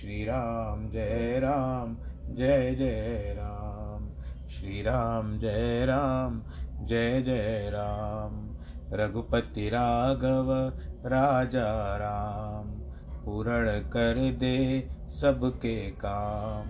श्री 0.00 0.24
राम 0.24 0.90
जय 0.90 1.40
राम, 1.42 1.96
जय 2.34 2.74
जय 2.74 3.34
राम। 3.38 4.08
श्री 4.48 4.82
राम 4.82 5.38
जय 5.38 5.86
राम, 5.86 6.42
जय 6.86 7.22
जय 7.22 7.70
राम। 7.72 8.56
रघुपति 8.92 9.68
राघव, 9.68 10.72
राजा 11.08 11.96
राम। 11.96 12.66
पूर्ण 13.24 13.68
कर 13.68 14.14
दे 14.14 14.88
सबके 15.10 15.90
काम। 15.90 16.66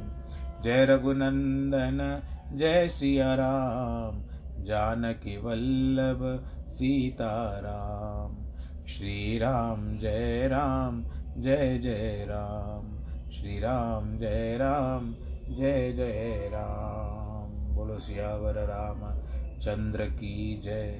जय 0.62 0.84
रघुनंदन, 0.84 2.22
जय 2.52 2.88
सिया 2.88 3.34
राम। 3.34 4.24
जानकी 4.64 5.36
वल्लभ 5.36 6.44
सीताराम 6.68 8.44
श्री 8.86 9.38
राम 9.38 9.98
जय 9.98 10.48
राम, 10.48 11.04
जय 11.42 11.78
जय 11.78 12.26
राम। 12.28 13.03
श्री 13.34 13.58
राम 13.60 14.18
जय 14.18 14.56
राम, 14.56 15.14
जय 15.48 15.92
जय 15.92 16.50
राम। 16.52 17.74
बोलो 17.74 17.98
सियावर 17.98 18.54
राम, 18.54 19.00
चंद्र 19.58 20.04
की 20.04 20.60
जय। 20.64 20.90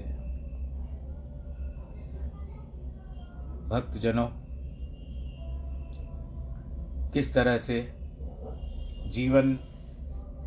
भक्तजनों, 3.68 4.26
किस 7.10 7.34
तरह 7.34 7.58
से 7.58 7.80
जीवन 9.06 9.58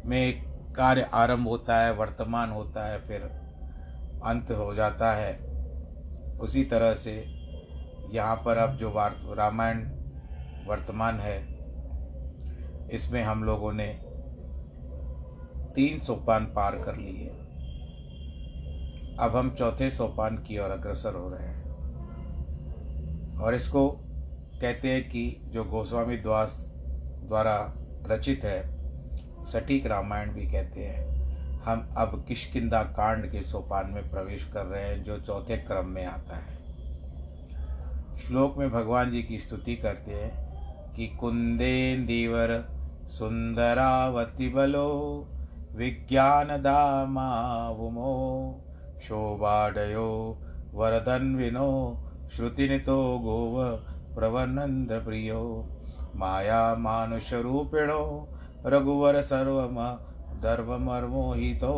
में 0.06 0.44
कार्य 0.74 1.10
आरंभ 1.14 1.48
होता 1.48 1.80
है, 1.80 1.94
वर्तमान 1.94 2.50
होता 2.50 2.88
है, 2.88 3.08
फिर 3.08 3.22
अंत 4.26 4.52
हो 4.52 4.74
जाता 4.76 5.14
है, 5.14 5.34
उसी 6.38 6.64
तरह 6.64 6.94
से 6.94 7.20
यहाँ 8.12 8.36
पर 8.36 8.58
अब 8.58 8.76
जो 8.76 8.92
वार्त 8.92 9.22
रामायण 9.38 9.90
वर्तमान 10.68 11.20
है 11.20 11.57
इसमें 12.92 13.24
हम 13.24 13.44
लोगों 13.44 13.74
ने 13.74 13.88
तीन 15.76 16.00
सोपान 16.00 16.46
पार 16.46 16.76
कर 16.76 16.96
लिए। 16.96 17.28
अब 19.20 19.36
हम 19.36 19.50
चौथे 19.50 19.92
सोपान 19.92 20.38
की 20.38 20.58
ओर 20.58 20.70
अग्रसर 20.70 21.14
हो 21.14 21.30
रहे 21.30 21.48
हैं। 21.48 21.68
और 23.38 23.56
इसको 23.56 23.90
कहते 24.62 24.94
हैं 24.94 25.10
कि 25.10 25.42
जो 25.44 25.64
गोस्वामी 25.64 26.18
द्वास 26.18 26.74
द्वारा 27.24 27.74
रचित 28.08 28.44
है, 28.44 28.78
सटीक 29.46 29.86
रामायण 29.86 30.32
भी 30.32 30.52
कहते 30.52 30.84
हैं, 30.84 31.18
हम 31.62 31.94
अब 31.98 32.26
किशकिंदा 32.28 32.84
कांड 32.84 33.32
के 33.32 33.44
सोपान 33.44 33.92
में 33.92 34.10
प्रवेश 34.10 34.44
कर 34.54 34.66
रहे 34.66 34.84
हैं, 34.84 35.04
जो 35.04 35.20
चौथे 35.20 35.58
क्रम 35.58 35.86
में 35.86 36.06
आता 36.06 36.36
है। 36.36 36.58
श्लोक 38.18 38.58
में 38.58 38.72
भगवान 38.72 39.12
जी 39.12 39.24
की 39.24 39.40
स्तुति 39.40 39.76
करते 39.76 40.14
हैं 40.14 40.48
कि 40.94 41.08
कुंदेन्दीवर 41.08 42.77
सुंदरावती 43.10 44.48
बलो 44.50 44.90
विज्ञान 45.76 46.48
दामावुमो 46.62 48.14
शोभाडयो 49.04 50.10
वरदन्विनो 50.74 51.70
श्रुतिनितो 52.36 52.98
गोव 53.20 53.56
प्रवनंद 54.16 54.92
प्रियो 55.06 55.44
माया 56.16 56.76
मानुषरूपिणो 56.76 58.04
रघुवर 58.66 59.22
सर्वम 59.22 59.80
धर्ममर्मोहितो 60.44 61.76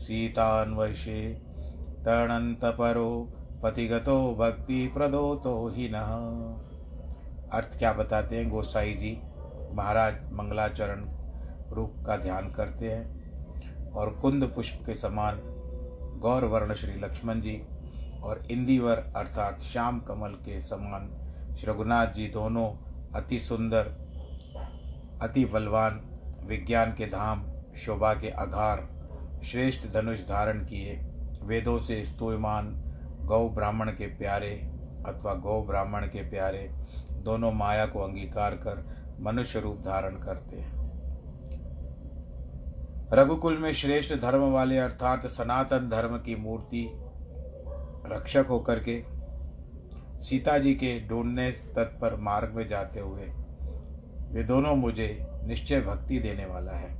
सीतान्वशे 0.00 1.20
तणन्तपरो 2.06 3.10
पतिगतो 3.62 4.18
भक्तिप्रदो 4.34 5.34
तो 5.44 5.54
ही 5.68 5.88
न। 5.94 5.96
अर्थ 7.52 7.78
क्या 7.78 7.92
बताते 7.92 8.36
हैं 8.36 8.48
गोसाई 8.50 8.94
जी? 8.94 9.16
महाराज 9.74 10.14
मंगलाचरण 10.32 11.04
रूप 11.72 11.94
का 12.06 12.16
ध्यान 12.16 12.50
करते 12.50 12.90
हैं 12.90 13.90
और 13.92 14.10
कुंद 14.10 14.44
पुष्प 14.54 14.82
के 14.86 14.94
समान 14.94 15.40
गौर 16.20 16.44
वर्ण 16.44 16.74
श्री 16.74 16.92
लक्ष्मण 17.00 17.40
जी 17.40 17.62
और 18.24 18.46
इंदिवर 18.50 19.04
अर्थात 19.16 19.60
श्याम 19.62 20.00
कमल 20.00 20.30
के 20.44 20.60
समान 20.60 21.08
श्री 21.56 21.70
रघुनाथ 21.72 22.06
जी 22.06 22.26
दोनों 22.26 22.68
अति 23.14 23.40
सुंदर, 23.40 23.86
अति 25.22 25.44
बलवान 25.44 26.00
विज्ञान 26.46 26.92
के 26.92 27.06
धाम, 27.06 27.44
शोभा 27.76 28.12
के 28.14 28.30
आघार 28.30 28.88
श्रेष्ठ 29.44 29.86
धनुष 29.92 30.20
धारण 30.20 30.64
किए, 30.64 30.94
वेदों 31.42 31.78
से 31.78 32.04
स्तुयमान 32.04 32.72
गौ 33.24 33.48
ब्राह्मण 33.48 33.90
के 33.90 34.06
प्यारे 34.06 34.50
अथवा 35.06 35.34
गौ 35.34 35.62
ब्राह्मण 35.62 36.06
के 36.06 36.22
प्यारे 36.30 36.70
दोनों 37.24 37.52
माया 37.52 37.86
को 37.86 38.00
अंगीकार 38.00 38.54
कर 38.56 38.84
मनुष्य 39.22 39.60
रूप 39.60 39.78
धारण 39.78 40.14
करते 40.16 40.56
हैं। 40.56 40.80
रघुकुल 43.12 43.58
में 43.58 43.72
श्रेष्ठ 43.72 44.14
धर्म 44.14 44.42
वाले 44.42 44.78
अर्थात 44.78 45.26
सनातन 45.26 45.88
धर्म 45.88 46.16
की 46.16 46.36
मूर्ति 46.36 46.88
रक्षक 48.06 48.46
होकर 48.48 48.78
के 48.88 49.02
सीता 50.22 50.58
जी 50.58 50.74
के 50.74 51.08
ढूँढने 51.08 51.50
तत्पर 51.50 52.16
मार्ग 52.16 52.52
में 52.54 52.66
जाते 52.68 53.00
हुए 53.00 53.26
वे 54.30 54.42
दोनों 54.42 54.74
मुझे 54.76 55.26
निश्चय 55.44 55.80
भक्ति 55.80 56.18
देने 56.18 56.46
वाला 56.46 56.72
है 56.72 56.90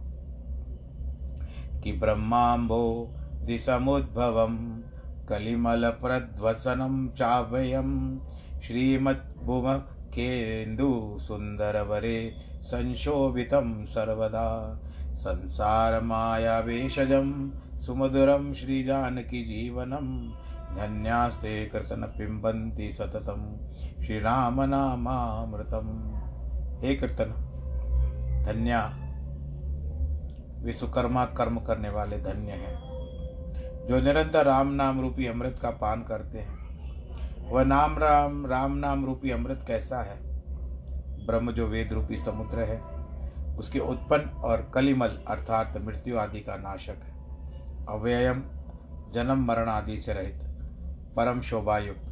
कि 1.80 1.92
ब्रह्माम्बो 1.92 2.82
दिसमुद्भवम 3.42 4.56
कलिमल 5.28 5.88
प्रध्वसनम 5.90 7.08
चाव्ययम, 7.08 8.20
श्रीमद्भुम 8.64 9.72
केन्दु 10.12 11.18
सुन्दरवरे 11.20 12.34
संशोभितं 12.62 13.84
सर्वदा। 13.84 14.80
संसारमायावेशजं 15.14 17.50
सुमधुरं 17.80 18.54
श्रीजानकीजीवनं 18.54 20.32
धन्यास्ते 20.76 21.66
कृतन 21.66 22.14
पिबंती 22.18 22.92
सततं 22.92 23.70
श्रीरामनामामृतम्। 24.04 26.84
हे 26.84 26.94
कीर्तन, 26.94 27.48
धन्या 28.46 28.98
विश्वकर्मा 30.62 31.24
कर्म 31.24 31.60
करने 31.60 31.90
वाले 31.90 32.18
धन्य 32.18 32.52
हैं, 32.52 32.92
जो 33.88 34.00
निरंतर 34.00 34.46
राम 34.46 34.68
नाम 34.68 35.00
रूपी 35.00 35.26
अमृत 35.26 35.58
का 35.62 35.70
पान 35.70 36.02
करते 36.02 36.38
हैं। 36.38 36.61
वह 37.52 37.64
नाम 37.64 37.98
राम 37.98 38.46
राम 38.46 38.72
नाम 38.72 39.04
रूपी 39.04 39.30
अमृत 39.30 39.64
कैसा 39.68 40.02
है? 40.02 40.18
ब्रह्म 41.26 41.52
जो 41.52 41.66
वेद 41.66 41.92
रूपी 41.92 42.16
समुद्र 42.16 42.58
है, 42.58 42.80
उसके 43.56 43.78
उत्पन्न 43.78 44.28
और 44.28 44.70
कलिमल 44.74 45.08
अर्थात 45.28 45.76
मृत्यु 45.76 46.18
आदि 46.18 46.40
का 46.40 46.56
नाशक 46.56 46.90
है। 46.90 47.12
अव्ययम 47.88 48.44
जन्म 49.14 49.44
मरण 49.44 49.68
आदि 49.68 50.00
से 50.00 50.12
रहित, 50.12 50.42
परम 51.16 51.40
शोभायुक्त, 51.40 52.06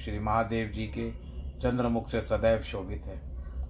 श्री 0.00 0.18
महादेव 0.18 0.68
जी 0.68 0.86
के 0.86 1.10
चंद्रमुख 1.60 2.08
से 2.08 2.20
सदैव 2.20 2.58
शोभित 2.58 3.06
है। 3.06 3.20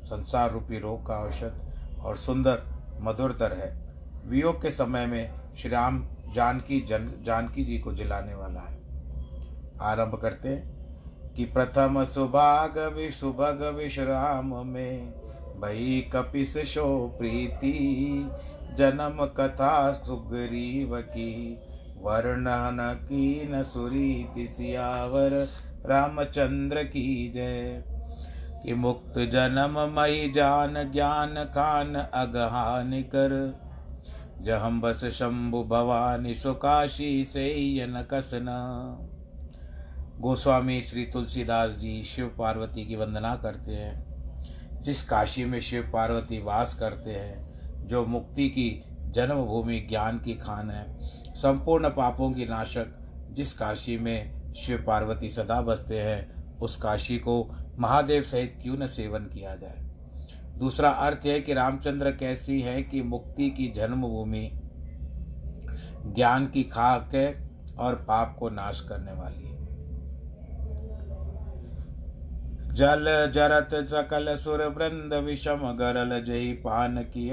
संसार 0.03 0.50
रूपी 0.50 0.79
रोग 0.79 1.06
का 1.06 1.15
औषध 1.15 1.61
और 2.00 2.17
सुंदर, 2.17 2.62
मधुरतर 3.00 3.53
है। 3.53 3.94
वियोग 4.26 4.62
के 4.62 4.70
समय 4.70 5.06
में 5.06 5.35
श्री 5.56 5.70
राम 5.70 6.09
जानकी 6.35 6.81
जन, 6.81 7.12
जानकी 7.23 7.65
जी 7.65 7.79
को 7.79 7.93
जिलाने 7.93 8.35
वाला 8.35 8.61
है। 8.61 8.79
आरंभ 9.82 10.15
करते 10.15 10.49
हैं। 10.49 10.78
कि 11.38 11.44
प्रथम 11.44 12.05
सुभाग 12.05 12.79
विशुभग 12.79 13.75
विश्राम 13.76 14.67
में 14.67 15.12
भई 15.61 16.11
कपिस 16.12 16.58
शो 16.58 17.17
प्रीति, 17.19 18.29
जन्म 18.75 19.26
कथा 19.26 19.93
सुग्रीव 19.93 20.96
की। 20.96 21.58
वर्णन 22.02 23.00
की 23.05 23.49
न 23.52 23.62
सुरीति 23.62 24.46
सियावर 24.46 25.31
रामचंद्र 25.87 26.85
की 26.85 27.32
जय। 27.35 27.84
कि 28.64 28.75
मुक्त 28.75 29.19
जन्म 29.19 30.00
मई 30.00 30.32
जान 30.34 30.93
ज्ञान 30.93 31.34
खान 31.34 31.94
अगहान 31.94 33.02
कर। 33.02 33.58
जहम 34.41 34.81
बस 34.81 35.05
शंभु 35.05 35.64
भवानी 35.64 36.34
सुकाशी 36.34 37.25
से 37.25 37.76
यन 37.79 38.06
कसना। 38.11 38.99
गोस्वामी 40.20 40.82
श्री 40.82 41.06
तुलसीदास 41.06 41.73
जी 41.73 42.05
शिव 42.05 42.35
पार्वती 42.38 42.87
की 42.87 42.97
वंदना 42.97 43.37
करते 43.37 43.73
हैं, 43.73 44.05
जिस 44.82 45.03
काशी 45.03 45.44
में 45.44 45.61
शिव 45.61 45.91
पार्वती 45.93 46.43
वास 46.43 46.75
करते 46.75 47.11
हैं, 47.11 47.49
जो 47.87 48.06
मुक्ति 48.06 48.49
की 48.49 48.82
जन्मभूमि, 49.05 49.81
ज्ञान 49.81 50.19
की 50.19 50.35
खान 50.35 50.70
है, 50.70 50.99
संपूर्ण 51.35 51.88
पापों 51.88 52.32
की 52.32 52.44
नाशक, 52.47 52.87
जिस 53.31 53.53
काशी 53.53 53.99
में 53.99 54.53
शिव 54.55 54.85
पार्वती 54.87 55.31
सदा 55.31 55.62
बसते 55.62 55.99
हैं, 55.99 56.44
उस 56.56 56.76
काशी 56.76 57.19
को 57.19 57.50
महादेव 57.79 58.23
सहित 58.23 58.59
क्यों 58.62 58.76
न 58.79 58.87
सेवन 58.87 59.20
किया 59.20 59.55
जाए? 59.55 59.79
दूसरा 60.59 60.91
अर्थ 60.91 61.20
है 61.26 61.41
कि 61.41 61.55
रामचंद्र 61.55 62.11
कैसी 62.11 62.61
है 62.61 62.82
कि 62.82 63.03
मुक्ति 63.03 63.50
की 63.50 63.69
जन्मभूमि, 63.69 64.50
ज्ञान 66.15 66.47
की 66.47 66.62
खाक 66.62 67.15
है 67.15 67.50
और 67.79 67.94
पाप 67.94 68.37
को 68.38 68.50
नाश 68.50 68.81
करने 68.81 69.12
वाली 69.12 69.43
है। 69.43 69.48
जल 72.79 73.07
जरत 73.35 73.71
सकल 73.89 74.35
सुर 74.37 74.63
वृंद 74.69 75.15
विषम 75.15 75.63
गरल 75.79 76.25
जय 76.25 76.53
पान 76.65 76.99
किय। 77.05 77.33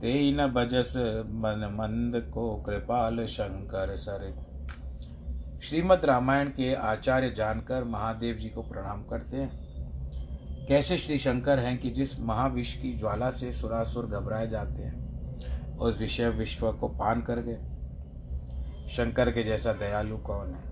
तेन 0.00 0.46
बजस 0.46 0.92
मन 1.36 1.64
मंद 1.72 2.20
को 2.34 2.44
कृपाल 2.62 3.24
शंकर 3.26 3.94
सरित 3.96 5.62
श्रीमद् 5.62 6.04
रामायण 6.04 6.48
के 6.48 6.74
आचार्य 6.74 7.30
जानकर 7.30 7.84
महादेव 7.84 8.36
जी 8.36 8.48
को 8.48 8.62
प्रणाम 8.62 9.02
करते 9.02 9.36
हैं। 9.36 10.66
कैसे 10.66 10.98
श्री 10.98 11.18
शंकर 11.18 11.58
हैं 11.58 11.76
कि 11.78 11.90
जिस 11.90 12.18
महाविश्व 12.20 12.82
की 12.82 12.92
ज्वाला 12.92 13.30
से 13.30 13.52
सुरासुर 13.52 14.06
घबराए 14.06 14.48
जाते 14.48 14.82
हैं, 14.82 15.76
उस 15.76 16.00
विषय 16.00 16.28
विश्व 16.28 16.72
को 16.72 16.88
पान 16.88 17.22
कर 17.22 17.40
गए। 17.40 17.58
शंकर 18.88 19.30
के 19.30 19.44
जैसा 19.44 19.72
दयालु 19.72 20.16
कौन 20.16 20.54
है? 20.54 20.67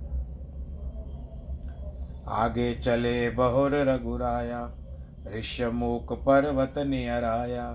आगे 2.28 2.75
चले 2.75 3.31
बहुर 3.31 3.75
रघुराया 3.75 4.75
ऋष्यमुख 5.37 6.12
पर्वत 6.12 6.78
नियराया। 6.78 7.73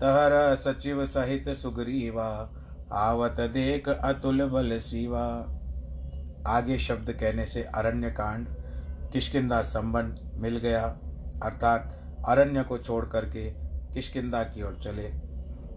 तहर 0.00 0.54
सचिव 0.54 1.06
सहित 1.06 1.48
सुग्रीवा, 1.48 2.52
आवत 2.92 3.40
देख 3.40 3.88
अतुल 3.88 4.44
बल 4.48 4.78
सीवा। 4.78 5.24
आगे 6.46 6.78
शब्द 6.78 7.12
कहने 7.12 7.46
से 7.46 7.62
अरण्य 7.62 8.10
कांड 8.10 8.46
किशकिंदा 9.12 9.60
संबंध 9.60 10.32
मिल 10.34 10.56
गया। 10.56 10.82
अर्थात 11.42 11.94
अरण्य 12.28 12.62
को 12.62 12.78
छोड़ 12.78 13.04
करके 13.04 13.50
किशकिंदा 13.94 14.42
की 14.42 14.62
ओर 14.62 14.78
चले। 14.82 15.08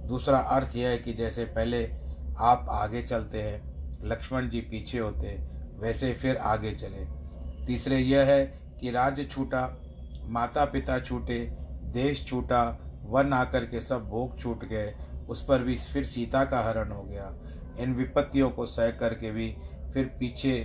दूसरा 0.07 0.37
अर्थ 0.37 0.75
यह 0.75 0.89
है 0.89 0.97
कि 0.97 1.13
जैसे 1.13 1.45
पहले 1.45 1.85
आप 2.39 2.65
आगे 2.69 3.01
चलते 3.01 3.41
हैं, 3.41 3.61
लक्ष्मण 4.03 4.49
जी 4.49 4.61
पीछे 4.61 4.99
होते, 4.99 5.27
वैसे 5.79 6.13
फिर 6.13 6.37
आगे 6.37 6.71
चले। 6.71 7.20
तीसरे 7.67 7.97
यह 7.97 8.25
है 8.25 8.45
कि 8.79 8.91
राज्य 8.91 9.23
छूटा 9.23 9.77
माता 10.23 10.65
पिता 10.65 10.99
छूटे, 10.99 11.39
देश 11.93 12.25
छूटा, 12.25 12.77
वन 13.03 13.33
आकर 13.33 13.65
के 13.65 13.79
सब 13.79 14.07
भोग 14.09 14.39
छूट 14.39 14.65
गए, 14.65 14.93
उस 15.29 15.45
पर 15.45 15.63
भी 15.63 15.75
फिर 15.75 16.03
सीता 16.03 16.43
का 16.45 16.59
हरण 16.59 16.91
हो 16.91 17.03
गया। 17.03 17.33
इन 17.79 17.93
विपत्तियों 17.93 18.49
को 18.49 18.65
सह 18.65 18.91
करके 18.91 19.31
भी 19.31 19.55
फिर 19.93 20.05
पीछे 20.19 20.61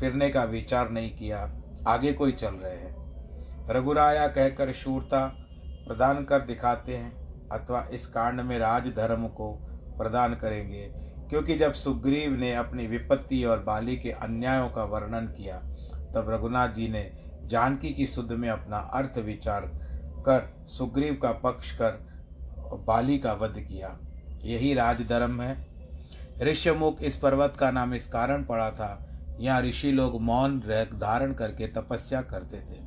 फिरने 0.00 0.28
का 0.28 0.44
विचार 0.44 0.90
नहीं 0.90 1.16
किया। 1.16 1.38
आगे 1.88 2.12
कोई 2.12 2.32
चल 2.32 2.54
रहे 2.54 2.76
हैं। 2.76 2.94
रघुराया 3.70 4.26
कहकर 4.28 4.72
शूरता 4.72 5.26
प्रदान 5.88 6.24
कर 6.24 6.40
दिखाते 6.40 6.96
हैं, 6.96 7.48
अथवा 7.48 7.88
इस 7.92 8.06
कांड 8.06 8.40
में 8.40 8.58
राजधर्म 8.58 9.26
को 9.28 9.52
प्रदान 9.98 10.34
करेंगे, 10.34 10.90
क्योंकि 11.30 11.56
जब 11.56 11.72
सुग्रीव 11.72 12.32
ने 12.32 12.54
अपनी 12.54 12.86
विपत्ति 12.86 13.44
और 13.44 13.58
बाली 13.58 13.96
के 13.96 14.10
अन्यायों 14.10 14.68
का 14.70 14.84
वर्णन 14.84 15.26
किया 15.26 15.62
तब 16.16 16.30
रघुनाथ 16.30 16.68
जी 16.68 16.88
ने 16.88 17.10
जानकी 17.44 17.90
की 17.90 18.06
सुध 18.06 18.32
में 18.32 18.48
अपना 18.48 18.78
अर्थ 18.94 19.18
विचार 19.18 19.70
कर, 20.26 20.48
सुग्रीव 20.68 21.18
का 21.22 21.32
पक्ष 21.42 21.70
कर, 21.72 21.98
बाली 22.86 23.18
का 23.18 23.32
वध 23.32 23.58
किया। 23.60 23.96
यही 24.44 24.72
राजधर्म 24.74 25.40
है। 25.42 25.56
ऋष्यमुख 26.42 27.02
इस 27.02 27.16
पर्वत 27.16 27.56
का 27.56 27.70
नाम 27.70 27.94
इस 27.94 28.06
कारण 28.06 28.44
पड़ा 28.44 28.70
था, 28.70 29.36
यहाँ 29.40 29.60
ऋषि 29.62 29.92
लोग 29.92 30.20
मौन 30.22 30.60
रह 30.66 30.84
धारण 30.98 31.32
करके 31.34 31.66
तपस्या 31.66 32.22
करते 32.22 32.60
थे। 32.60 32.84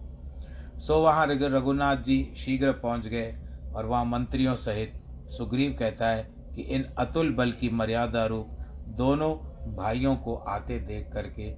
सो 0.79 1.01
वहाँ 1.01 1.25
रघुनाथ 1.27 2.03
जी 2.03 2.21
शीघ्र 2.37 2.71
पहुँच 2.73 3.07
गए 3.07 3.33
और 3.75 3.85
वहाँ 3.85 4.05
मंत्रियों 4.05 4.55
सहित 4.55 5.01
सुग्रीव 5.29 5.75
कहता 5.79 6.07
है 6.07 6.23
कि 6.55 6.61
इन 6.61 6.83
अतुल 6.99 7.33
बल 7.35 7.51
की 7.51 7.69
मर्यादा 7.69 8.25
रूप 8.25 8.57
दोनों 8.97 9.33
भाइयों 9.75 10.15
को 10.15 10.35
आते 10.49 10.79
देख 10.79 11.11
करके 11.13 11.49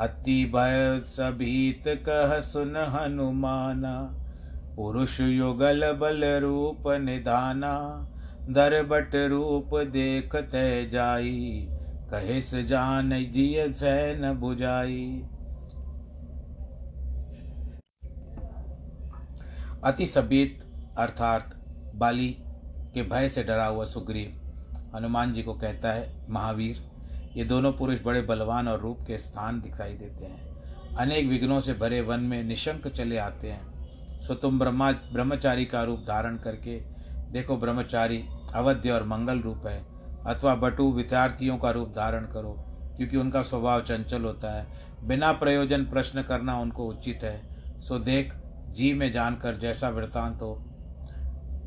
अति 0.00 0.44
भय 0.54 1.00
सभीत 1.00 1.84
कह 1.86 2.40
सुन 2.40 2.76
हनुमाना। 2.76 3.92
पुरुष 4.76 5.20
युगल 5.20 5.92
बल 5.92 6.24
रूप 6.24 6.82
निधाना 6.88 7.76
दर 8.50 8.82
बट 8.82 9.14
रूप 9.14 9.70
देख 9.74 10.36
तय 10.36 10.88
जाई। 10.92 11.68
कहे 12.10 12.40
से 12.42 12.62
जान 12.64 13.10
जिय 13.32 13.72
सैन 13.72 14.32
बुझाई। 14.32 15.22
अति 19.84 20.06
सभीत, 20.06 20.58
अर्थात 20.98 21.54
बाली 21.94 22.28
के 22.94 23.02
भय 23.02 23.28
से 23.28 23.42
डरा 23.44 23.66
हुआ 23.66 23.84
सुग्रीव, 23.84 24.40
हनुमान 24.96 25.32
जी 25.32 25.42
को 25.42 25.54
कहता 25.54 25.92
है, 25.92 26.26
महावीर 26.30 26.95
ये 27.36 27.44
दोनों 27.44 27.72
पुरुष 27.72 28.02
बड़े 28.04 28.20
बलवान 28.22 28.68
और 28.68 28.80
रूप 28.80 29.00
के 29.06 29.18
स्थान 29.18 29.60
दिखाई 29.60 29.92
देते 29.92 30.24
हैं। 30.24 30.94
अनेक 30.96 31.26
विघ्नों 31.28 31.60
से 31.60 31.72
भरे 31.74 32.00
वन 32.00 32.20
में 32.20 32.44
निशंक 32.44 32.88
चले 32.88 33.16
आते 33.16 33.50
हैं। 33.50 34.20
सो 34.22 34.34
तुम 34.34 34.58
ब्रह्मा, 34.58 34.92
ब्रह्मचारी 34.92 35.64
का 35.64 35.82
रूप 35.82 35.98
धारण 35.98 36.36
करके 36.36 36.78
देखो, 37.26 37.56
ब्रह्मचारी 37.56 38.24
अवध्य 38.54 38.90
और 38.90 39.02
मंगल 39.02 39.40
रूप 39.40 39.66
है, 39.66 39.84
अथवा 40.26 40.54
बटु 40.54 40.92
विद्यार्थियों 40.92 41.58
का 41.58 41.70
रूप 41.70 41.88
धारण 41.88 42.24
करो, 42.24 42.52
क्योंकि 42.96 43.16
उनका 43.16 43.42
स्वभाव 43.42 43.80
चंचल 43.80 44.22
होता 44.22 44.52
है। 44.52 44.66
बिना 45.04 45.32
प्रयोजन 45.32 45.84
प्रश्न 45.84 46.22
करना 46.22 46.58
उनको 46.58 46.86
उचित 46.86 47.22
है। 47.22 47.40
सो 47.80 47.98
देख, 47.98 48.34
जी 48.70 48.92
में 48.94 49.12
जानकर 49.12 49.56
जैसा 49.56 49.88
वृतांत 49.88 50.42
हो, 50.42 50.54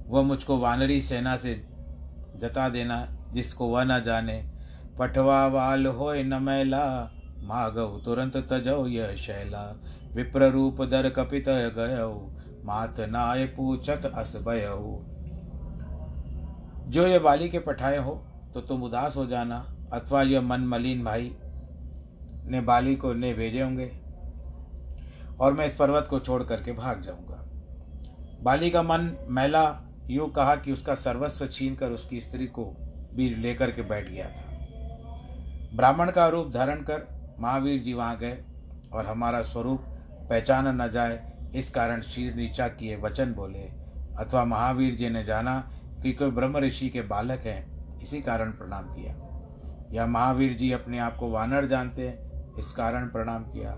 वह 0.07 0.21
मुझको 0.21 0.57
वानरी 0.57 1.01
सेना 1.01 1.35
से 1.35 1.53
जता 2.35 2.69
देना, 2.69 3.07
जिसको 3.33 3.67
वह 3.67 3.83
न 3.83 4.03
जाने 4.03 4.58
पठवा 4.99 5.45
वाल 5.47 5.85
हो 5.87 6.13
न 6.13 6.41
मैला, 6.43 7.11
मागव 7.43 7.99
तुरंत 8.05 8.37
तजो 8.51 8.85
यह 8.87 9.15
शैला। 9.17 9.63
विप्र 10.13 10.49
रूप 10.51 10.81
दर 10.83 11.09
कपित 11.09 11.45
गयो, 11.49 12.09
मात 12.65 12.99
नाय 13.09 13.45
पूछत 13.47 14.11
अस 14.15 14.35
भयो 14.37 15.05
जो 16.89 17.05
ये 17.07 17.19
बाली 17.19 17.49
के 17.49 17.59
पठाए 17.59 17.97
हो 17.97 18.13
तो 18.53 18.61
तुम 18.61 18.83
उदास 18.83 19.15
हो 19.15 19.25
जाना, 19.25 19.57
अथवा 19.93 20.21
यह 20.21 20.41
मन 20.41 20.61
मलिन 20.67 21.03
भाई, 21.03 21.31
ने 22.45 22.61
बाली 22.61 22.95
को 22.95 23.13
ने 23.13 23.33
भेजे 23.33 23.61
होंगे, 23.61 23.91
और 25.39 25.53
मैं 25.53 25.65
इस 25.65 25.75
पर्वत 25.75 26.07
को 26.09 26.19
छोड़ 26.19 26.41
करके 26.43 26.71
भाग 26.73 27.01
जाऊँगा। 27.01 27.45
बाली 28.43 28.69
का 28.69 28.81
मन 28.83 29.11
मैला, 29.29 29.63
यूँ 30.09 30.29
कहा 30.31 30.55
कि 30.55 30.71
उसका 30.71 30.95
सर्वस्व 30.97 31.47
छीन 31.47 31.75
कर 31.75 31.91
उसकी 31.91 32.21
स्त्री 32.21 32.47
को 32.49 32.65
भी 33.13 33.29
लेकर 33.35 33.71
के 33.71 33.81
बैठ 33.83 34.09
गया 34.09 34.25
था। 34.27 34.48
ब्राह्मण 35.73 36.11
का 36.11 36.27
रूप 36.27 36.51
धारण 36.53 36.75
कर 36.75 37.07
महावीर 37.39 37.81
जी 37.81 37.93
वहाँ 37.93 38.17
गए 38.17 38.43
और 38.93 39.05
हमारा 39.05 39.41
स्वरूप 39.41 39.85
पहचाना 40.29 40.71
न 40.71 40.91
जाए, 40.91 41.33
इस 41.55 41.69
कारण 41.69 42.01
शीर 42.01 42.33
नीचा 42.33 42.67
किए 42.67 42.95
वचन 42.95 43.33
बोले। 43.33 43.59
अथवा 44.19 44.45
महावीर 44.45 44.95
जी 44.95 45.09
ने 45.09 45.23
जाना 45.23 45.71
कि 46.03 46.13
कोई 46.13 46.31
ब्रह्म 46.31 46.57
ऋषि 46.57 46.89
के 46.89 47.01
बालक 47.01 47.39
हैं, 47.39 47.99
इसी 47.99 48.21
कारण 48.21 48.51
प्रणाम 48.51 48.83
किया। 48.83 49.15
या 49.91 50.05
महावीर 50.05 50.53
जी 50.53 50.71
अपने 50.71 50.99
आप 50.99 51.15
को 51.15 51.31
वानर 51.31 51.65
जानते 51.65 52.07
हैं, 52.07 52.55
इस 52.55 52.71
कारण 52.71 53.07
प्रणाम 53.07 53.43
किया। 53.43 53.77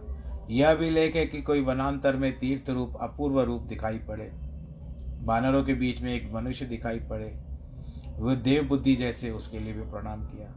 यह 0.49 0.73
भी 0.73 0.89
लेख 0.89 1.15
है 1.15 1.25
कि 1.25 1.41
कोई 1.41 1.61
वनांतर 1.61 2.15
में 2.15 2.39
तीर्थ 2.39 2.69
रूप 2.69 2.97
अपूर्व 3.01 3.41
रूप 3.41 3.61
दिखाई 3.61 3.97
पड़े। 3.97 4.31
बानरों 5.23 5.63
के 5.63 5.73
बीच 5.73 6.01
में 6.01 6.13
एक 6.13 6.31
मनुष्य 6.33 6.65
दिखाई 6.65 6.99
पड़े। 6.99 7.39
वह 8.17 8.35
देव 8.35 8.63
बुद्धि 8.63 8.95
जैसे 8.95 9.31
उसके 9.31 9.59
लिए 9.59 9.73
भी 9.73 9.91
प्रणाम 9.91 10.25
किया। 10.25 10.47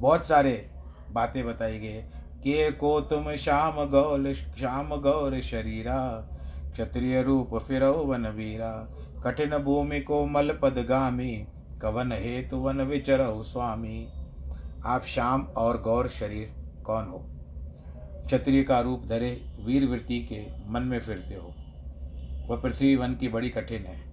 बहुत 0.00 0.26
सारे 0.26 0.70
बातें 1.12 1.46
बताई 1.46 1.78
गई। 1.78 2.02
के 2.38 2.72
को 2.72 3.00
तुम 3.00 3.34
श्याम 3.34 3.84
गौल, 3.84 4.34
श्याम 4.34 4.96
गौर 4.96 5.40
शरीरा, 5.40 6.28
क्षत्रिय 6.72 7.22
रूप 7.22 7.58
फिरो 7.58 7.92
वन 7.92 8.26
वीरा। 8.26 8.96
कठिन 9.24 9.58
भूमि 9.58 10.00
को 10.00 10.26
मल 10.26 10.58
पद 10.62 10.86
गामी, 10.88 11.46
कवन 11.82 12.12
हेतु 12.12 12.56
वन 12.56 12.80
विचरहु 12.80 13.42
स्वामी। 13.42 14.08
आप 14.86 15.02
श्याम 15.04 15.42
और 15.42 15.82
गौर 15.82 16.08
शरीर 16.08 16.54
कौन 16.86 17.04
हो? 17.04 17.26
क्षत्रिय 18.26 18.62
का 18.62 18.80
रूप 18.80 19.06
धरे 19.06 19.56
वीर 19.64 19.86
वृत्ति 19.86 20.20
के 20.20 20.70
मन 20.70 20.82
में 20.82 21.00
फिरते 21.00 21.34
हो। 21.34 21.54
वह 22.48 22.60
पृथ्वी 22.60 22.96
वन 22.96 23.14
की 23.14 23.28
बड़ी 23.28 23.48
कठिन 23.48 23.82
है। 23.82 24.12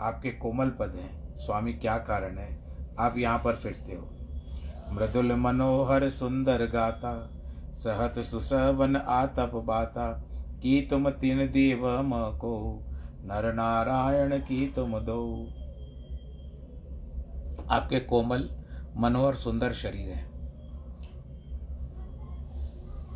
आपके 0.00 0.30
कोमल 0.30 0.68
पद 0.68 0.96
हैं। 0.96 1.38
स्वामी, 1.38 1.72
क्या 1.72 1.98
कारण 1.98 2.38
है? 2.38 2.64
आप 2.98 3.18
यहाँ 3.18 3.38
पर 3.38 3.56
फिरते 3.56 3.92
हो। 3.92 4.16
मृदुल 4.92 5.32
मनोहर 5.32 6.10
सुंदर 6.10 6.66
गाता, 6.66 7.30
सहत 7.76 8.18
सुसवन 8.18 8.96
आतप 8.96 9.50
बाता, 9.54 10.12
की 10.62 10.80
तुम 10.80 11.10
तीन 11.10 11.38
देव 11.38 12.02
म 12.02 12.38
को 12.38 12.82
नर 13.22 13.52
नारायण 13.52 14.38
की 14.38 14.66
तुम 14.66 14.98
दो। 14.98 15.48
आपके 17.70 18.00
कोमल 18.00 18.50
मनोहर 18.96 19.34
सुंदर 19.34 19.72
शरीर 19.72 20.08
है। 20.10 20.24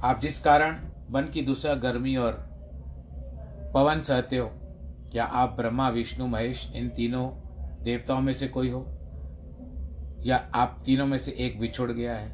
आप 0.04 0.18
जिस 0.22 0.38
कारण 0.38 0.78
वन 1.10 1.24
की 1.24 1.42
दूसरा 1.42 1.74
गर्मी 1.74 2.16
और 2.16 2.32
पवन 3.74 4.00
सहते 4.00 4.38
हो, 4.38 4.50
क्या 5.12 5.24
आप 5.24 5.56
ब्रह्मा, 5.56 5.88
विष्णु, 5.88 6.26
महेश, 6.26 6.72
इन 6.76 6.88
तीनों 6.88 7.28
देवताओं 7.84 8.20
में 8.20 8.34
से 8.34 8.48
कोई 8.48 8.70
हो? 8.70 8.93
या 10.24 10.36
आप 10.54 10.82
तीनों 10.86 11.06
में 11.06 11.18
से 11.18 11.34
एक 11.38 11.60
बिछुड़ 11.60 11.90
गया 11.90 12.16
है, 12.16 12.30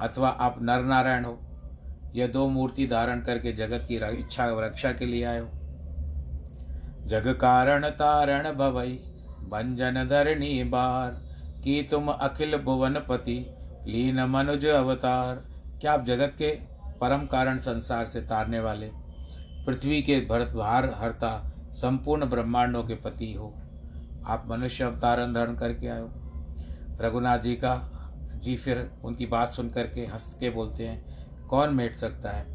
अथवा 0.00 0.28
आप 0.28 0.56
नर 0.62 0.82
नारायण 0.82 1.24
हो, 1.24 1.38
या 2.16 2.26
दो 2.26 2.48
मूर्ति 2.48 2.86
धारण 2.86 3.20
करके 3.20 3.52
जगत 3.52 3.86
की 3.88 3.96
इच्छा 4.20 4.46
रक्षा 4.60 4.92
के 4.92 5.06
लिए 5.06 5.24
आए 5.24 5.40
हो। 5.40 5.48
जग 7.06 7.28
कारण 7.40 7.88
तारण 7.88 8.52
भवई, 8.52 8.92
भंजन 9.48 10.06
धरणी 10.08 10.64
बार, 10.64 11.10
की 11.64 11.82
तुम 11.82 12.08
अखिल 12.08 12.56
भुवन 12.56 12.94
पति 13.08 13.54
लीन 13.86 14.20
मनुज 14.20 14.66
अवतार। 14.66 15.44
क्या 15.80 15.92
आप 15.92 16.04
जगत 16.04 16.32
के 16.38 16.50
परम 17.00 17.26
कारण 17.26 17.58
संसार 17.58 18.06
से 18.06 18.20
तारने 18.20 18.60
वाले, 18.60 18.90
पृथ्वी 19.66 20.02
के 20.02 20.20
भरत 20.20 20.50
भार 20.50 20.94
हरता, 20.96 21.52
संपूर्ण 21.72 22.26
ब्रह्मांडों 22.26 22.84
के 22.84 22.94
पति 22.94 23.32
हो? 23.32 23.54
आप 24.26 24.46
मनुष्य 24.50 24.84
अवतारण 24.84 25.32
धारण 25.32 25.54
करके 25.54 25.88
आए 25.88 26.00
हो। 26.00 26.27
रघुनाथ 27.00 27.38
जी 27.38 27.54
का। 27.54 27.94
जी 28.34 28.56
फिर 28.56 28.90
उनकी 29.04 29.26
बात 29.26 29.48
सुन 29.48 29.70
करके 29.70 30.00
हंस 30.00 30.36
के 30.40 30.50
बोलते 30.50 30.86
हैं, 30.86 31.04
कौन 31.46 31.74
मेट 31.74 31.96
सकता 31.96 32.30
है? 32.30 32.46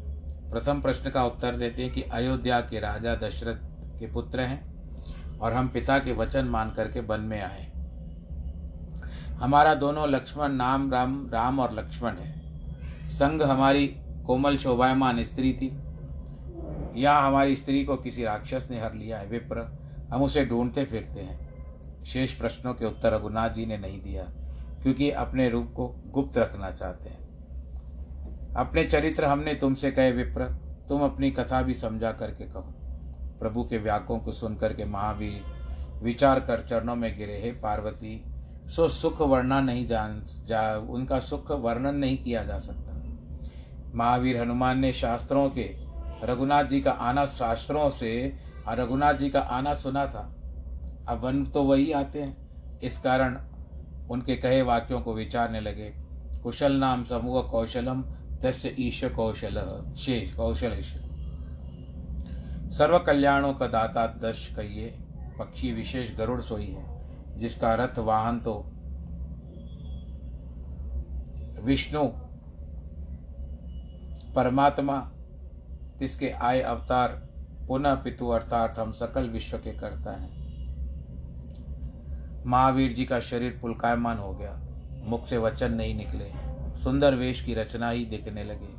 प्रथम 0.50 0.80
प्रश्न 0.80 1.10
का 1.10 1.24
उत्तर 1.24 1.56
देते 1.56 1.82
हैं 1.82 1.92
कि 1.92 2.02
अयोध्या 2.02 2.60
के 2.60 2.80
राजा 2.80 3.14
दशरथ 3.14 3.56
के 4.00 4.06
पुत्र 4.06 4.40
हैं 4.40 5.38
और 5.38 5.52
हम 5.52 5.68
पिता 5.68 5.98
के 5.98 6.12
वचन 6.12 6.44
मान 6.44 6.70
करके 6.70 7.00
वन 7.00 7.20
में 7.20 7.42
आए 7.42 7.70
हमारा 9.34 9.74
दोनों 9.74 10.08
लक्ष्मण 10.08 10.52
नाम 10.52 10.92
राम 10.92 11.30
राम 11.30 11.60
और 11.60 11.72
लक्ष्मण 11.72 12.16
है। 12.16 12.40
संग 13.10 13.42
हमारी 13.42 13.86
कोमल 14.26 14.56
शोभायमान 14.56 15.22
स्त्री 15.24 15.52
थी। 15.52 15.78
या 16.96 17.16
हमारी 17.18 17.56
स्त्री 17.56 17.84
को 17.84 17.96
किसी 17.96 18.24
राक्षस 18.24 18.68
ने 18.70 18.80
हर 18.80 18.94
लिया 18.94 19.18
है 19.18 19.26
विप्र। 19.26 19.78
हम 20.12 20.22
उसे 20.22 20.46
ढूंढते 20.46 20.84
फिरते 20.84 21.20
हैं। 21.20 21.43
शेष 22.04 22.34
प्रश्नों 22.34 22.74
के 22.74 22.86
उत्तर 22.86 23.12
रघुनाथ 23.12 23.50
जी 23.50 23.66
ने 23.66 23.78
नहीं 23.78 24.02
दिया, 24.02 24.22
क्योंकि 24.82 25.10
अपने 25.10 25.48
रूप 25.48 25.72
को 25.76 25.88
गुप्त 26.06 26.38
रखना 26.38 26.70
चाहते 26.70 27.10
हैं। 27.10 27.22
अपने 28.54 28.84
चरित्र 28.84 29.24
हमने 29.24 29.54
तुमसे 29.54 29.90
कहे, 29.90 30.12
विप्र, 30.12 30.44
तुम 30.88 31.02
अपनी 31.02 31.30
कथा 31.30 31.62
भी 31.62 31.74
समझा 31.74 32.12
करके 32.12 32.44
कहो। 32.44 32.74
प्रभु 33.40 33.64
के 33.64 33.78
व्याकों 33.78 34.18
को 34.18 34.32
सुनकर 34.32 34.72
के 34.72 34.84
महावीर 34.84 35.42
विचार 36.02 36.40
कर 36.40 36.62
चरणों 36.62 36.96
में 36.96 37.18
गिरे, 37.18 37.40
हे 37.40 37.52
पार्वती, 37.52 38.24
सो 38.66 38.88
सुख 38.88 39.20
वर्णा 39.20 39.60
नहीं 39.60 39.86
जान, 39.86 40.20
जा, 40.46 40.76
उनका 40.76 41.18
सुख 41.18 41.50
वर्णन 41.50 41.94
नहीं 41.94 42.18
किया 42.18 42.44
जा 42.44 42.58
सकता। 42.58 42.92
महावीर 43.94 44.40
हनुमान 44.40 44.78
ने 44.78 44.92
शास्त्रों 44.92 45.50
के, 45.50 45.70
रघुनाथ 46.22 46.64
जी 46.64 46.80
का 46.80 46.90
आना 46.90 47.26
शास्त्रों 47.26 47.90
से, 47.90 48.36
रघुनाथ 48.68 49.14
जी 49.14 49.30
का 49.30 49.40
आना 49.40 49.74
सुना 49.74 50.06
था। 50.06 50.43
अब 51.08 51.24
वन 51.24 51.44
तो 51.44 51.62
वही 51.62 51.92
आते 51.92 52.22
हैं। 52.22 52.80
इस 52.80 52.98
कारण 52.98 53.38
उनके 54.10 54.36
कहे 54.36 54.62
वाक्यों 54.62 55.00
को 55.00 55.14
विचारने 55.14 55.60
लगे। 55.60 55.92
कुशल 56.42 56.72
नाम 56.72 57.04
समूह 57.04 57.42
कौशलम, 57.42 58.02
तस्य 58.42 58.74
ईश 58.78 59.04
कौशल, 59.04 59.60
शेष 59.96 60.34
कौशल 60.34 60.72
सर्व 62.70 62.98
कल्याणों 62.98 63.52
का 63.54 63.66
दाता 63.66 64.06
दश 64.06 64.54
कहिए, 64.56 64.86
पक्षी 65.38 65.72
विशेष 65.72 66.16
गरुड़ 66.16 66.40
सोई 66.40 66.66
है, 66.66 67.38
जिसका 67.38 67.74
रथ 67.74 67.98
वाहन 67.98 68.40
तो 68.40 68.54
विष्णु, 71.62 72.04
परमात्मा, 74.34 75.10
जिसके 76.00 76.30
आय 76.30 76.60
अवतार 76.60 77.08
पुनः 77.68 77.94
पितु 77.94 78.28
अर्थात 78.28 78.78
हम 78.78 78.92
सकल 78.92 79.28
विश्व 79.28 79.58
के 79.58 79.72
करता 79.72 80.12
है। 80.12 80.33
महावीर 82.46 82.92
जी 82.92 83.04
का 83.04 83.20
शरीर 83.20 83.58
पुलकायमान 83.62 84.18
हो 84.18 84.32
गया। 84.32 84.60
मुख 85.04 85.26
से 85.26 85.38
वचन 85.38 85.72
नहीं 85.72 85.94
निकले। 85.94 86.30
सुंदर 86.78 87.14
वेश 87.14 87.40
की 87.40 87.54
रचना 87.54 87.90
ही 87.90 88.04
दिखने 88.04 88.44
लगी। 88.44 88.74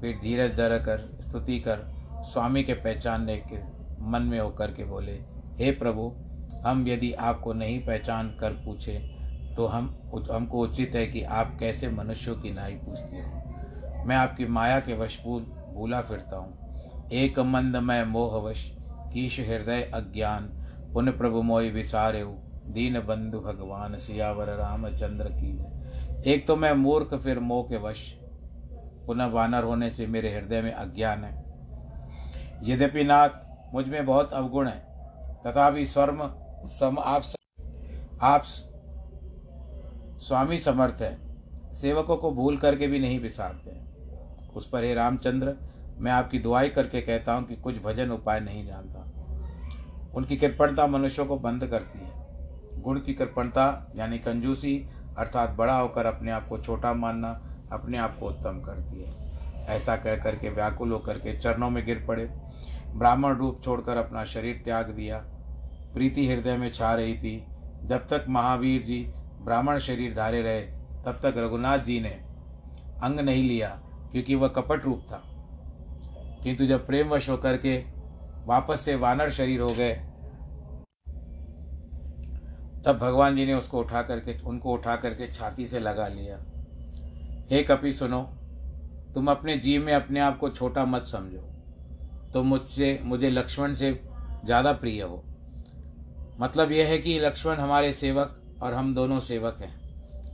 फिर 0.00 0.18
धीरज 0.22 0.56
धर 0.56 0.78
कर 0.78 0.98
स्तुति 1.20 1.58
कर, 1.58 1.78
स्वामी 2.24 2.62
के 2.62 2.74
पहचानने 2.74 3.36
के 3.52 3.58
मन 4.04 4.22
में 4.22 4.38
होकर 4.40 4.70
के 4.70 4.84
बोले, 4.84 5.12
हे 5.58 5.70
प्रभु, 5.70 6.12
हम 6.66 6.86
यदि 6.88 7.12
आपको 7.12 7.52
नहीं 7.52 7.78
पहचान 7.86 8.28
कर 8.40 8.52
पूछे 8.64 8.98
तो 9.56 9.66
हम 9.66 9.86
हमको 10.30 10.60
उचित 10.60 10.94
है 10.94 11.06
कि 11.06 11.22
आप 11.22 11.56
कैसे 11.60 11.88
मनुष्यों 11.88 12.34
की 12.36 12.50
नाई 12.50 12.74
पूछते 12.74 13.16
हो। 13.16 14.04
मैं 14.06 14.16
आपकी 14.16 14.46
माया 14.46 14.78
के 14.80 14.96
वशभूत 14.96 15.46
भूला 15.74 16.00
फिरता 16.00 16.36
हूँ। 16.36 17.08
एक 17.12 17.38
मंद 17.38 17.76
मैं 17.76 18.04
मोहवश, 18.04 18.64
कीश 19.12 19.38
हृदय 19.40 19.82
अज्ञान, 19.94 20.44
पुन 20.92 21.10
प्रभु 21.10 21.42
मोहि 21.42 21.70
विसारे 21.70 22.20
दीन 22.68 23.00
बंधु 23.00 23.40
भगवान 23.40 23.96
सियावर 23.98 24.48
रामचंद्र 24.56 25.28
की 25.32 26.30
एक 26.32 26.46
तो 26.46 26.56
मैं 26.56 26.72
मूर्ख 26.74 27.14
फिर 27.14 27.38
मोह 27.40 27.62
के 27.62 27.76
वश। 27.78 28.00
पुनः 29.06 29.26
वानर 29.26 29.64
होने 29.64 29.90
से 29.90 30.06
मेरे 30.06 30.34
हृदय 30.34 30.62
में 30.62 30.72
अज्ञान 30.72 31.24
है। 31.24 31.32
यद्यपि 32.64 33.04
नाथ 33.04 33.74
मुझमें 33.74 34.04
बहुत 34.06 34.32
अवगुण 34.32 34.68
है 34.68 34.78
तथापि 35.46 35.84
स्वर्म 35.86 36.22
सम 36.68 36.98
आप 36.98 37.22
स, 37.22 37.34
आप 38.22 38.42
स्वामी 40.20 40.58
समर्थ 40.58 41.02
है। 41.02 41.16
सेवकों 41.74 42.16
को 42.16 42.30
भूल 42.32 42.56
करके 42.56 42.86
भी 42.86 42.98
नहीं 42.98 43.20
बिसारते 43.20 43.76
उस 44.56 44.68
पर 44.68 44.84
हे 44.84 44.94
रामचंद्र 44.94 45.54
मैं 45.98 46.12
आपकी 46.12 46.38
दुआई 46.38 46.68
करके 46.68 47.00
कहता 47.00 47.34
हूँ 47.34 47.46
कि 47.46 47.56
कुछ 47.56 47.82
भजन 47.82 48.10
उपाय 48.10 48.40
नहीं 48.40 48.66
जानता। 48.66 49.04
उनकी 50.14 50.36
कृपणता 50.36 50.86
मनुष्यों 50.86 51.26
को 51.26 51.36
बंद 51.38 51.66
करती 51.66 51.98
है। 51.98 52.07
गुण 52.78 53.00
की 53.00 53.14
कृपणता, 53.14 53.92
यानी 53.96 54.18
कंजूसी, 54.18 54.88
अर्थात 55.18 55.54
बड़ा 55.54 55.78
होकर 55.78 56.06
अपने 56.06 56.30
आप 56.30 56.48
को 56.48 56.58
छोटा 56.58 56.94
मानना, 56.94 57.58
अपने 57.72 57.98
आप 57.98 58.18
को 58.18 58.26
उत्तम 58.26 58.60
करती 58.60 59.02
है 59.02 59.28
ऐसा 59.66 59.96
कह 59.96 60.16
करके 60.16 60.50
व्याकुल 60.50 60.92
होकर 60.92 61.18
के 61.18 61.38
चरणों 61.38 61.70
में 61.70 61.86
गिर 61.86 62.04
पड़े। 62.08 62.24
ब्राह्मण 62.94 63.32
रूप 63.32 63.60
छोड़कर 63.64 63.96
अपना 63.96 64.24
शरीर 64.24 64.62
त्याग 64.64 64.90
दिया। 64.90 65.18
प्रीति 65.94 66.28
हृदय 66.28 66.56
में 66.56 66.72
छा 66.72 66.94
रही 66.94 67.18
थी। 67.18 67.46
जब 67.82 68.08
तक 68.08 68.24
महावीर 68.28 68.82
जी 68.82 69.12
ब्राह्मण 69.42 69.78
शरीर 69.78 70.14
धारे 70.14 70.42
रहे, 70.42 70.60
तब 71.02 71.18
तक 71.22 71.34
रघुनाथ 71.36 71.78
जी 71.78 72.00
ने 72.00 72.20
अंग 73.02 73.20
नहीं 73.20 73.48
लिया, 73.48 73.68
क्योंकि 74.12 74.34
वह 74.34 74.48
कपट 74.48 74.84
रूप 74.84 75.06
था। 75.12 75.22
किंतु 76.44 76.66
जब 76.66 76.86
प्रेमवश 76.86 77.30
होकर 77.30 77.56
के 77.56 77.84
वापस 78.46 78.80
से 78.80 78.94
वानर 78.96 79.30
शरीर 79.30 79.60
हो 79.60 79.68
गए 79.68 80.07
तब 82.88 82.98
भगवान 82.98 83.36
जी 83.36 83.46
ने 83.46 83.54
उसको 83.54 83.80
उठा 83.80 84.02
करके, 84.02 84.38
उनको 84.38 84.72
उठा 84.72 84.96
करके 84.96 85.26
छाती 85.26 85.66
से 85.66 85.80
लगा 85.80 86.08
लिया। 86.08 86.38
हे 87.50 87.62
कपि 87.62 87.92
सुनो, 87.92 88.20
तुम 89.14 89.30
अपने 89.30 89.56
जीव 89.56 89.84
में 89.84 89.92
अपने 89.92 90.20
आप 90.20 90.38
को 90.38 90.48
छोटा 90.50 90.84
मत 90.84 91.02
समझो। 91.02 91.40
तो 92.32 92.42
मुझसे, 92.42 93.00
मुझे 93.02 93.30
लक्ष्मण 93.30 93.74
से 93.74 94.00
ज़्यादा 94.44 94.72
प्रिय 94.72 95.02
हो। 95.02 95.24
मतलब 96.40 96.72
यह 96.72 96.88
है 96.88 96.98
कि 96.98 97.18
लक्ष्मण 97.18 97.56
हमारे 97.56 97.92
सेवक 97.92 98.40
और 98.62 98.74
हम 98.74 98.94
दोनों 98.94 99.20
सेवक 99.20 99.56
हैं। 99.60 99.74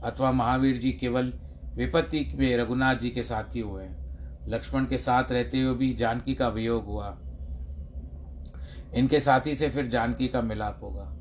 अथवा 0.01 0.31
महावीर 0.31 0.77
जी 0.77 0.91
केवल 0.91 1.33
विपत्ति 1.75 2.33
में 2.35 2.57
रघुनाथ 2.57 2.95
जी 2.95 3.09
के 3.09 3.23
साथी 3.23 3.59
हुए 3.59 3.83
हैं। 3.83 4.47
लक्ष्मण 4.47 4.85
के 4.85 4.97
साथ 4.97 5.31
रहते 5.31 5.61
हुए 5.61 5.75
भी 5.75 5.93
जानकी 5.93 6.35
का 6.35 6.47
वियोग 6.47 6.85
हुआ। 6.85 7.17
इनके 8.95 9.19
साथी 9.19 9.55
से 9.55 9.69
फिर 9.69 9.87
जानकी 9.87 10.27
का 10.27 10.41
मिलाप 10.41 10.79
होगा। 10.83 11.11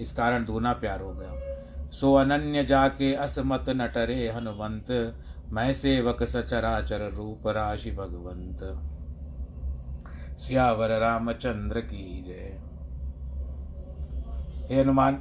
इस 0.00 0.12
कारण 0.12 0.44
दूना 0.44 0.72
प्यार 0.72 1.00
हो 1.00 1.12
गया। 1.12 1.90
सो 1.90 2.14
अनन्य 2.14 2.64
जाके 2.64 3.14
असमत 3.14 3.64
नटरे 3.68 4.28
हनुमंत 4.28 5.16
मैं 5.48 5.72
सेवक 5.72 6.22
सचराचर 6.22 7.10
रूप 7.10 7.48
राशि 7.48 7.90
भगवंत। 7.90 8.58
सियावर 10.40 10.98
रामचंद्र 10.98 11.80
की 11.80 12.24
जय। 12.26 12.60
हे 14.70 14.80
हनुमान, 14.80 15.14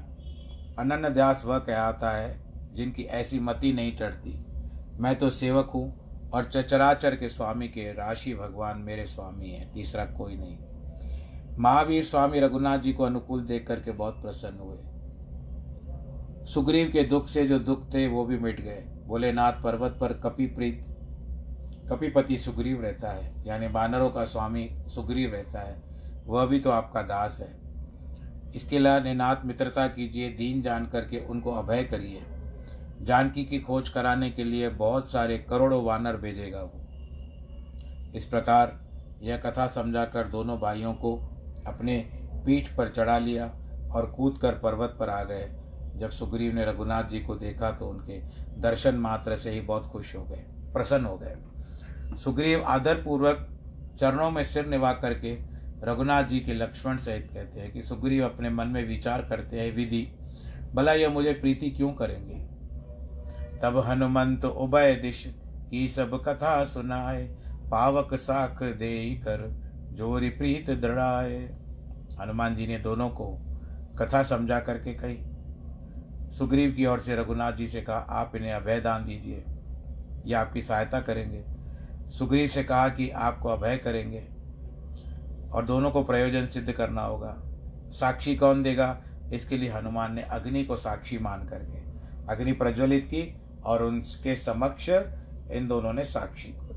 अनन्य 0.80 1.10
दास 1.10 1.44
वह 1.46 1.58
कहता 1.58 2.12
है, 2.12 2.42
जिनकी 2.74 3.04
ऐसी 3.04 3.40
मति 3.40 3.74
नहीं 3.74 3.98
टरती। 3.98 4.46
मैं 5.00 5.16
तो 5.16 5.30
सेवक 5.30 5.70
हूँ 5.70 6.30
और 6.34 6.44
चचराचर 6.44 7.16
के 7.16 7.30
स्वामी 7.30 7.68
के 7.68 7.94
राशि 7.94 8.34
भगवान 8.36 8.78
मेरे 8.78 9.06
स्वामी 9.06 9.50
हैं, 9.50 9.70
तीसरा 9.70 10.06
कोई 10.06 10.38
नहीं। 10.38 10.58
महावीर 11.60 12.04
स्वामी 12.04 12.40
रघुनाथ 12.40 12.80
जी 12.80 12.94
को 12.94 13.04
अनुकूल 13.04 13.42
देख 13.42 13.68
करके 13.68 13.92
बहुत 13.92 14.22
प्रसन्न 14.22 14.60
हुए। 14.60 14.78
सुग्रीव 16.46 16.90
के 16.90 17.04
दुख 17.04 17.28
से 17.28 17.48
जो 17.48 17.60
दुख 17.60 17.94
थे, 17.94 18.08
वो 18.08 18.26
भी 18.26 18.38
मिट 18.38 18.62
गए। 18.62 18.84
बोले 19.06 19.32
नाथ 19.32 19.54
पर्वत 19.54 19.98
पर 20.02 20.14
कपि 20.14 20.46
प्रीत 20.46 20.86
कपिपति 21.90 22.38
सुग्रीव 22.38 22.82
रहता 22.82 23.12
है। 23.12 23.34
यानी 23.48 23.68
बानरों 23.68 24.10
का 24.10 24.26
स्वामी 24.26 24.70
सुग्रीव 24.88 25.32
रहता 25.32 25.60
है। 25.60 25.84
वह 26.26 26.46
भी 26.46 26.60
तो 26.60 26.70
आपका 26.70 27.02
दास 27.02 27.40
है। 27.42 27.60
इसके 28.56 28.80
लिए 28.80 29.14
नाथ 29.14 29.36
मित्रता 29.46 29.88
कीजिए, 29.88 30.30
दीन 30.30 30.62
जान 30.62 30.86
करके 30.86 31.20
उनको 31.20 31.52
अभय 31.52 31.84
करिए। 31.84 32.22
जानकी 33.02 33.46
की 33.46 33.60
खोज 33.60 33.90
कराने 33.90 34.32
के 34.32 34.44
लिए 34.44 34.70
बहुत 34.70 35.12
सारे 35.12 35.38
करोड़ों 35.38 35.84
वानर 35.84 36.18
भेजेगा 36.18 36.62
वो। 36.62 36.82
इस 38.16 38.26
प्रकार 38.26 38.80
यह 39.22 39.38
कथा 39.38 39.68
समझाकर 39.68 40.28
दोनों 40.28 40.60
भाइयों 40.60 40.94
को 40.94 41.29
अपने 41.68 42.10
पीठ 42.46 42.76
पर 42.76 42.90
चढ़ा 42.90 43.18
लिया 43.18 43.56
और 43.92 44.06
कूद 44.06 44.38
कर 44.38 44.52
पर्वत 44.52 44.96
पर 45.00 45.10
आ 45.10 45.24
गए। 45.24 45.56
जब 45.96 46.10
सुग्रीव 46.10 46.56
ने 46.56 46.66
रघुनाथ 46.66 47.04
जी 47.04 47.20
को 47.20 47.36
देखा 47.36 47.72
तो 47.72 47.88
उनके 47.88 48.22
दर्शन 48.62 48.96
मात्र 48.96 49.38
से 49.38 49.52
ही 49.52 49.62
बहुत 49.62 49.86
खुश 49.86 50.16
हो 50.16 50.24
गए, 50.24 50.46
प्रसन्न 50.74 51.06
हो 51.06 51.18
गए। 51.18 51.36
सुग्रीव 52.18 52.64
आदरपूर्वक 52.64 53.50
चरणों 54.00 54.32
में 54.32 54.44
सिर 54.44 54.66
निभा 54.66 54.94
करके 54.94 55.38
रघुनाथ 55.84 56.24
जी 56.24 56.40
के 56.40 56.54
लक्ष्मण 56.54 56.98
सहित 56.98 57.26
कहते 57.34 57.60
हैं 57.60 57.72
कि, 57.72 57.84
सुग्रीव, 57.84 58.26
अपने 58.26 58.50
मन 58.50 58.68
में 58.68 58.88
विचार 58.88 59.22
करते 59.22 59.60
हैं, 59.60 59.76
विधि। 59.76 60.12
भला 60.74 60.94
यह 60.94 61.10
मुझे 61.10 61.34
प्रीति 61.34 61.70
क्यों 61.70 61.94
करेंगे? 61.94 62.50
तब 63.60 63.78
हनुमंत 63.78 64.46
उभय 64.46 64.96
दिश 64.96 65.36
की 65.72 65.90
सब 65.90 66.24
कथा 66.24 66.64
सुनाए, 66.64 67.24
पावक 67.72 68.14
साख 68.14 68.64
दे 68.64 69.16
कर 69.16 69.69
जोरी 70.00 70.30
प्रीत 70.30 70.70
दृढ़ाए, 70.70 71.50
हनुमान 72.20 72.56
जी 72.56 72.68
ने 72.68 72.80
दोनों 72.80 73.10
को 73.10 73.38
कथा 74.00 74.24
समझा 74.24 74.60
करके 74.60 74.94
कही। 74.94 75.18
सुग्रीव 76.38 76.72
की 76.72 76.86
ओर 76.86 77.00
से 77.00 77.16
रघुनाथ 77.16 77.54
जी 77.54 77.68
से 77.68 77.82
कहा, 77.82 77.98
आप 77.98 78.36
इन्हें 78.36 78.54
अभय 78.54 78.82
दान 78.82 79.06
दीजिए, 79.06 79.44
ये 80.26 80.34
आपकी 80.34 80.62
सहायता 80.62 81.02
करेंगे। 81.02 81.44
सुग्रीव 82.10 82.48
से 82.48 82.64
कहा 82.64 82.90
कि, 82.90 83.10
आपको 83.10 83.50
अभय 83.50 83.78
करेंगे 83.78 84.28
और 85.52 85.66
दोनों 85.66 85.92
को 85.92 86.04
प्रयोजन 86.04 86.48
सिद्ध 86.48 86.72
करना 86.72 87.02
होगा। 87.02 87.38
साक्षी 87.92 88.36
कौन 88.36 88.64
देगा? 88.64 89.02
इसके 89.34 89.58
लिए 89.58 89.70
हनुमान 89.70 90.14
ने 90.14 90.22
अग्नि 90.22 90.64
को 90.64 90.78
साक्षी 90.78 91.18
मान 91.18 91.48
करके, 91.48 91.78
अग्नि 92.34 92.52
प्रज्वलित 92.52 93.06
की 93.06 93.42
और 93.64 93.84
उनके 93.84 94.36
समक्ष 94.36 94.90
इन 95.52 95.68
दोनों 95.68 95.94
ने 95.94 96.06
साक्षी 96.06 96.69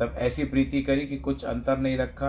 तब 0.00 0.14
ऐसी 0.18 0.44
प्रीति 0.44 0.82
करी 0.82 1.06
कि 1.06 1.16
कुछ 1.16 1.44
अंतर 1.44 1.78
नहीं 1.78 1.98
रखा। 1.98 2.28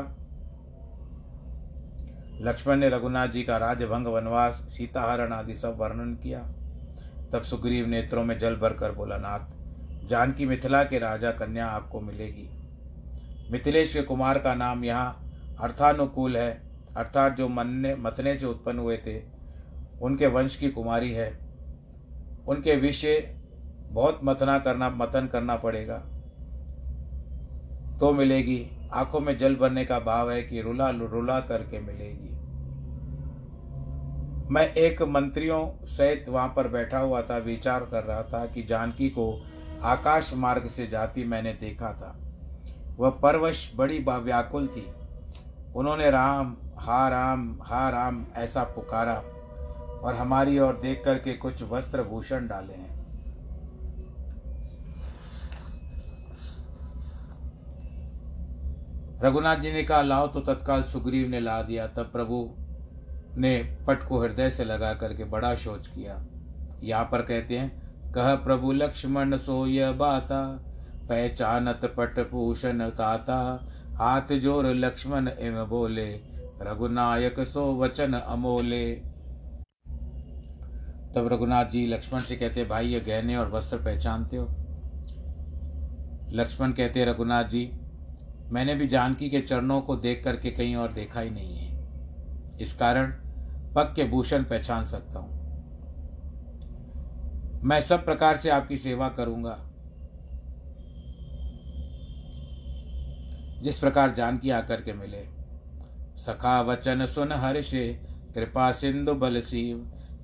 लक्ष्मण 2.42 2.76
ने 2.76 2.90
रघुनाथ 2.90 3.28
जी 3.28 3.44
का 3.44 3.58
राजभंग, 3.58 4.08
वनवास, 4.08 4.54
सीताहरण 4.54 5.34
आदि 5.34 5.56
सब 5.56 5.78
वर्णन 5.78 6.16
किया। 6.16 6.40
तब 7.34 7.42
सुग्रीव 7.42 7.88
नेत्रों 7.88 8.24
में 8.24 8.40
जल 8.40 8.56
भरकर 8.56 8.92
बोला, 8.92 9.18
नाथ, 9.18 9.62
जानकी 10.08 10.46
मिथिला 10.46 10.84
के 10.84 11.00
राजा 11.00 11.32
कन्या 11.32 11.68
आपको 11.68 12.02
मिलेगी। 12.02 12.50
मिथिलेश 13.52 13.94
के 13.94 14.02
कुमार 14.02 14.40
का 14.40 14.54
नाम 14.54 14.86
यहाँ 14.86 15.32
अर्थानुकूल 15.60 16.38
है, 16.38 16.62
अर्थात 16.98 17.38
जो 17.38 17.48
मनने 17.48 17.96
मतने 17.96 18.38
से 18.38 18.46
उत्पन्न 18.46 18.80
हुए 18.80 18.98
थे, 18.98 19.24
उनके 20.02 20.28
वंश 20.28 20.56
की 20.56 20.70
कुमारी 20.70 21.12
है। 21.12 21.40
उनके 22.48 22.76
विषय 22.76 23.36
बहुत 23.90 24.20
मतना 24.24 24.60
करना 24.60 24.90
मतन 24.90 25.28
करना 25.28 25.56
पड़ेगा। 25.56 26.04
तो 28.02 28.12
मिलेगी। 28.14 28.90
आँखों 28.94 29.20
में 29.20 29.38
जल 29.38 29.56
भरने 29.56 29.86
का 29.86 30.00
भाव 30.00 30.32
है 30.32 30.44
कि 30.44 30.62
रुला 30.62 30.90
रुला 30.90 31.40
करके 31.40 31.80
मिलेगी। 31.80 32.30
मैं 34.54 34.74
एक 34.74 35.02
मंत्रियों 35.02 35.86
सहित 35.86 36.30
वहाँ 36.30 36.54
पर 36.56 36.68
बैठा 36.68 37.00
हुआ 37.00 37.22
था, 37.22 37.38
विचार 37.38 37.80
कर 37.80 38.04
रहा 38.04 38.24
था 38.24 38.46
कि 38.46 38.64
जानकी 38.64 39.10
को 39.10 39.46
आकाश 39.84 40.34
मार्ग 40.34 40.68
से 40.68 40.88
जाती 40.88 41.24
मैंने 41.24 41.54
देखा 41.54 41.94
था। 41.94 42.16
वह 43.00 43.10
परवश 43.10 43.72
बड़ी 43.76 44.00
व्याकुल 44.00 44.68
थी। 44.68 44.92
उन्होंने 45.76 46.10
राम, 46.10 46.58
हा 46.80 47.08
राम 47.10 47.60
हा 47.64 47.90
राम 47.90 48.26
ऐसा 48.36 48.64
पुकारा 48.64 49.16
और 50.00 50.16
हमारी 50.16 50.60
ओर 50.60 50.80
देख 50.82 51.02
करके 51.06 51.34
कुछ 51.34 51.64
वस्त्र 51.64 52.04
भूषण 52.04 52.48
डाले 52.48 52.74
हैं। 52.74 52.91
रघुनाथ 59.24 59.56
जी 59.56 59.72
ने 59.72 59.84
कहा, 59.84 60.02
लाओ 60.02 60.28
तो 60.28 60.40
तत्काल 60.40 60.84
सुग्रीव 60.84 61.30
ने 61.30 61.40
ला 61.40 61.62
दिया। 61.62 61.88
तब 61.88 62.12
प्रभु 62.12 62.50
ने 63.38 63.58
पट 63.88 64.08
को 64.08 64.20
हृदय 64.20 64.50
से 64.50 64.66
लगा 64.66 64.94
करके 64.94 65.24
बड़ा 65.24 65.56
शोच 65.56 65.88
किया। 65.88 66.22
यहाँ 66.84 67.04
पर 67.06 67.22
कहते 67.22 67.58
हैं, 67.58 67.70
कह 68.12 68.36
प्रभु 68.36 68.72
लक्ष्मण 68.72 69.38
सोय 69.38 69.92
बाता, 69.92 70.42
पहचानत 71.10 71.94
पट 71.98 72.20
भूषण 72.32 72.90
ताता। 72.90 73.68
हाथ 73.96 74.34
ज़ोर 74.34 74.66
लक्ष्मण 74.66 75.28
एम 75.40 75.64
बोले, 75.66 76.10
रघुनायक 76.62 77.40
सो 77.40 77.76
वचन 77.76 78.14
अमोले। 78.14 78.92
तब 81.16 81.30
रघुनाथ 81.32 81.66
जी 81.66 81.86
लक्ष्मण 81.88 82.20
से 82.20 82.36
कहते, 82.36 82.64
भाई, 82.66 82.88
ये 82.88 83.00
गहने 83.00 83.36
और 83.38 83.52
वस्त्र 83.52 83.78
पहचानते 83.78 84.38
हो? 84.38 84.46
लक्ष्मण 86.34 86.72
कहते, 86.72 87.06
रघुनाथ 87.06 87.44
जी 87.44 87.66
मैंने 88.52 88.76
भी 88.76 88.88
जानकी 88.88 89.30
के 89.30 89.42
चरणों 89.42 89.82
को 89.82 89.96
देख 89.96 90.24
करके 90.24 90.52
कहीं 90.52 90.76
और 90.76 90.92
देखा 90.92 91.20
ही 91.20 91.30
नहीं 91.30 91.56
है। 91.56 91.88
इस 92.62 92.74
कारण 92.74 93.12
पग 93.76 93.94
के 93.96 94.04
भूषण 94.04 94.44
पहचान 94.44 94.86
सकता 94.86 95.20
हूँ। 95.20 95.42
मैं 97.64 97.82
सब 97.82 98.06
प्रकार 98.06 98.38
से 98.38 98.50
आपकी 98.50 98.78
सेवा 98.78 99.10
करूँगा। 99.10 99.68
जिस 103.62 103.80
प्रकार 103.80 104.12
जानकी 104.12 104.50
आकर 104.50 104.82
के 104.82 104.94
मिले। 104.94 105.28
सखा 106.18 106.62
वचन 106.62 107.06
सुन 107.06 107.32
हर्षे, 107.32 108.02
कृपा 108.34 108.72
सिंधु 108.72 109.14
बल 109.14 109.42
सीव। 109.42 109.78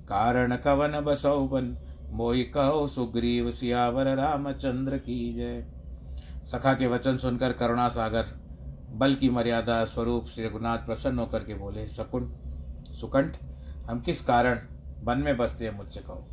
कारण 0.08 0.56
कवन 0.56 1.00
बसौ 1.00 1.46
बन, 1.46 1.78
मोहि 2.10 2.44
कहो 2.44 2.86
सुग्रीव 2.86 3.50
सियावर 3.50 4.16
रामचंद्र 4.16 4.98
की 4.98 5.34
जय। 5.34 5.77
सखा 6.52 6.74
के 6.74 6.86
वचन 6.86 7.16
सुनकर 7.16 7.52
करुणा 7.52 7.88
सागर 7.88 8.26
बल 8.90 9.14
की 9.14 9.30
मर्यादा 9.30 9.84
स्वरूप 9.84 10.26
श्री 10.26 10.46
रघुनाथ 10.46 10.78
प्रसन्न 10.78 11.18
होकर 11.18 11.44
के 11.44 11.54
बोले 11.54 11.88
सकुंड 11.88 12.28
सुकंठ 12.92 13.36
हम 13.90 14.00
किस 14.00 14.20
कारण 14.20 14.58
वन 15.04 15.18
में 15.18 15.36
बसते 15.36 15.64
हैं 15.64 15.76
मुझसे 15.76 16.00
कहो? 16.00 16.28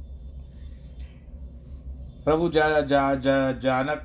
प्रभु 2.25 2.49
जा, 2.49 2.81
जा, 2.81 3.15
जा, 3.15 3.51
जानक 3.51 3.97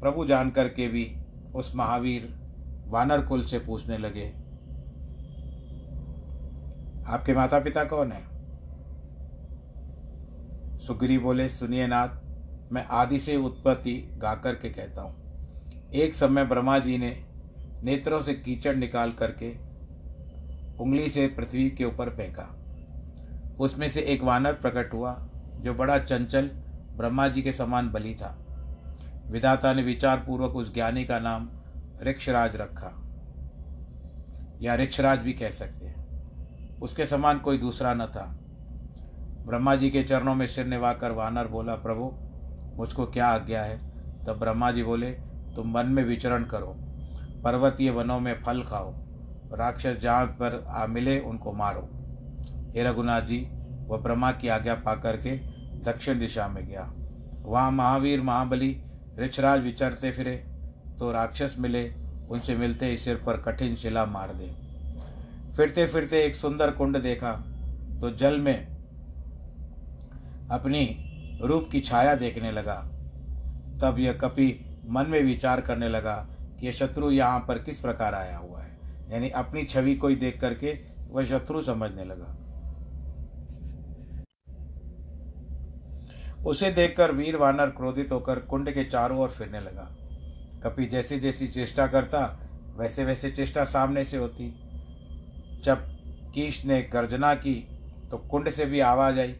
प्रभु 0.00 0.26
जान 0.26 0.50
करके 0.50 0.88
भी 0.88 1.16
उस 1.54 1.76
महावीर 1.76 2.40
वानर 2.86 3.26
कुल 3.26 3.42
से 3.42 3.58
पूछने 3.58 3.98
लगे 3.98 4.26
आपके 7.06 7.34
माता 7.34 7.58
पिता 7.58 7.84
कौन 7.84 8.12
है? 8.12 8.22
सुग्री 10.78 11.18
बोले 11.18 11.48
सुनिए 11.48 11.86
नाथ 11.86 12.21
मैं 12.72 12.86
आदि 12.86 13.18
से 13.18 13.36
उत्पत्ति 13.36 14.10
गा 14.18 14.34
कर 14.34 14.54
के 14.54 14.70
कहता 14.70 15.02
हूँ। 15.02 15.22
एक 15.94 16.14
समय 16.14 16.44
ब्रह्मा 16.44 16.78
जी 16.78 16.98
ने 16.98 17.24
नेत्रों 17.82 18.22
से 18.22 18.34
कीचड़ 18.34 18.76
निकाल 18.76 19.12
करके 19.12 19.50
उंगली 20.82 21.08
से 21.08 21.26
पृथ्वी 21.26 21.70
के 21.70 21.84
ऊपर 21.84 22.10
फेंका। 22.10 22.56
उसमें 23.60 23.88
से 23.88 24.00
एक 24.00 24.22
वानर 24.22 24.52
प्रकट 24.52 24.94
हुआ, 24.94 25.28
जो 25.56 25.74
बड़ा 25.74 25.98
चंचल 25.98 26.46
ब्रह्मा 26.96 27.28
जी 27.28 27.42
के 27.42 27.52
समान 27.52 27.90
बली 27.90 28.14
था। 28.14 28.38
विधाता 29.30 29.72
ने 29.72 29.82
विचार 29.82 30.16
पूर्वक 30.26 30.56
उस 30.56 30.74
ज्ञानी 30.74 31.04
का 31.04 31.18
नाम 31.18 31.50
ऋक्षराज 32.02 32.56
रखा। 32.56 32.98
या 34.62 34.74
ऋक्षराज 34.74 35.18
भी 35.18 35.32
कह 35.32 35.50
सकते 35.50 35.86
हैं। 35.86 36.02
उसके 36.80 37.06
समान 37.06 37.38
कोई 37.38 37.58
दूसरा 37.58 37.94
न 37.94 38.06
था। 38.06 38.38
ब्रह्मा 39.46 39.74
जी 39.74 39.90
के 39.90 40.02
चरणों 40.02 40.34
में 40.34 40.46
सिर 40.46 40.66
निभाकर 40.66 41.10
वानर 41.10 41.46
बोला, 41.48 41.74
प्रभु 41.74 42.31
मुझको 42.76 43.06
क्या 43.06 43.26
आज्ञा 43.26 43.62
है? 43.62 43.76
तब 44.24 44.38
ब्रह्मा 44.38 44.70
जी 44.70 44.82
बोले, 44.82 45.10
तुम 45.56 45.72
वन 45.72 45.86
में 45.86 46.04
विचरण 46.04 46.44
करो, 46.44 46.74
पर्वतीय 47.44 47.90
वनों 47.90 48.18
में 48.20 48.34
फल 48.42 48.62
खाओ, 48.62 48.92
राक्षस 49.54 50.00
जहाँ 50.00 50.26
पर 50.40 50.64
आ 50.68 50.86
मिले 50.86 51.18
उनको 51.20 51.52
मारो। 51.52 51.88
हे 52.76 52.84
रघुनाथ 52.84 53.22
जी 53.22 53.38
वह 53.86 53.98
ब्रह्मा 53.98 54.30
की 54.32 54.48
आज्ञा 54.48 54.74
पा 54.76 54.94
करके 54.94 55.36
दक्षिण 55.84 56.18
दिशा 56.18 56.48
में 56.48 56.66
गया। 56.66 56.90
वहाँ 57.44 57.70
महावीर, 57.70 58.20
महाबली, 58.20 58.76
ऋषराज 59.18 59.60
विचरते 59.60 60.10
फिरे 60.10 60.36
तो 60.98 61.12
राक्षस 61.12 61.56
मिले, 61.58 61.88
उनसे 62.30 62.56
मिलते 62.56 62.86
ही 62.86 62.98
सिर 62.98 63.16
पर 63.16 63.40
कठिन 63.42 63.74
शिला 63.76 64.04
मार 64.06 64.32
दे। 64.34 64.50
फिरते 65.56 65.86
फिरते 65.86 66.22
एक 66.24 66.36
सुंदर 66.36 66.70
कुंड 66.70 66.98
देखा 66.98 67.32
तो 68.00 68.10
जल 68.10 68.38
में 68.40 68.66
अपनी 70.50 70.84
रूप 71.40 71.68
की 71.72 71.80
छाया 71.80 72.14
देखने 72.14 72.52
लगा। 72.52 72.76
तब 73.82 73.96
यह 73.98 74.12
कपि 74.12 74.48
मन 74.88 75.06
में 75.06 75.22
विचार 75.22 75.60
करने 75.60 75.88
लगा 75.88 76.16
कि 76.60 76.66
यह 76.66 76.72
शत्रु 76.72 77.10
यहाँ 77.10 77.40
पर 77.40 77.58
किस 77.58 77.78
प्रकार 77.78 78.14
आया 78.14 78.36
हुआ 78.36 78.60
है। 78.60 78.78
यानी 79.12 79.30
अपनी 79.30 79.64
छवि 79.64 79.94
को 79.94 80.08
ही 80.08 80.16
देख 80.16 80.40
करके 80.40 80.78
वह 81.08 81.24
शत्रु 81.24 81.62
समझने 81.62 82.04
लगा। 82.04 82.36
उसे 86.44 86.70
देखकर 86.70 87.12
वीर 87.12 87.36
वानर 87.36 87.66
क्रोधित 87.66 88.12
होकर 88.12 88.38
कुंड 88.40 88.70
के 88.70 88.84
चारों 88.84 89.18
ओर 89.18 89.28
फिरने 89.28 89.60
लगा। 89.60 89.88
कपि 90.64 90.86
जैसी 90.86 91.18
जैसी 91.20 91.46
चेष्टा 91.48 91.86
करता 91.86 92.24
वैसे 92.76 93.04
वैसे 93.04 93.30
चेष्टा 93.30 93.64
सामने 93.64 94.04
से 94.04 94.16
होती। 94.16 94.48
जब 95.64 95.86
कीश 96.34 96.64
ने 96.64 96.82
गर्जना 96.82 97.34
की 97.34 97.54
तो 98.10 98.18
कुंड 98.18 98.50
से 98.50 98.64
भी 98.64 98.80
आवाज़ 98.80 99.20
आई 99.20 99.34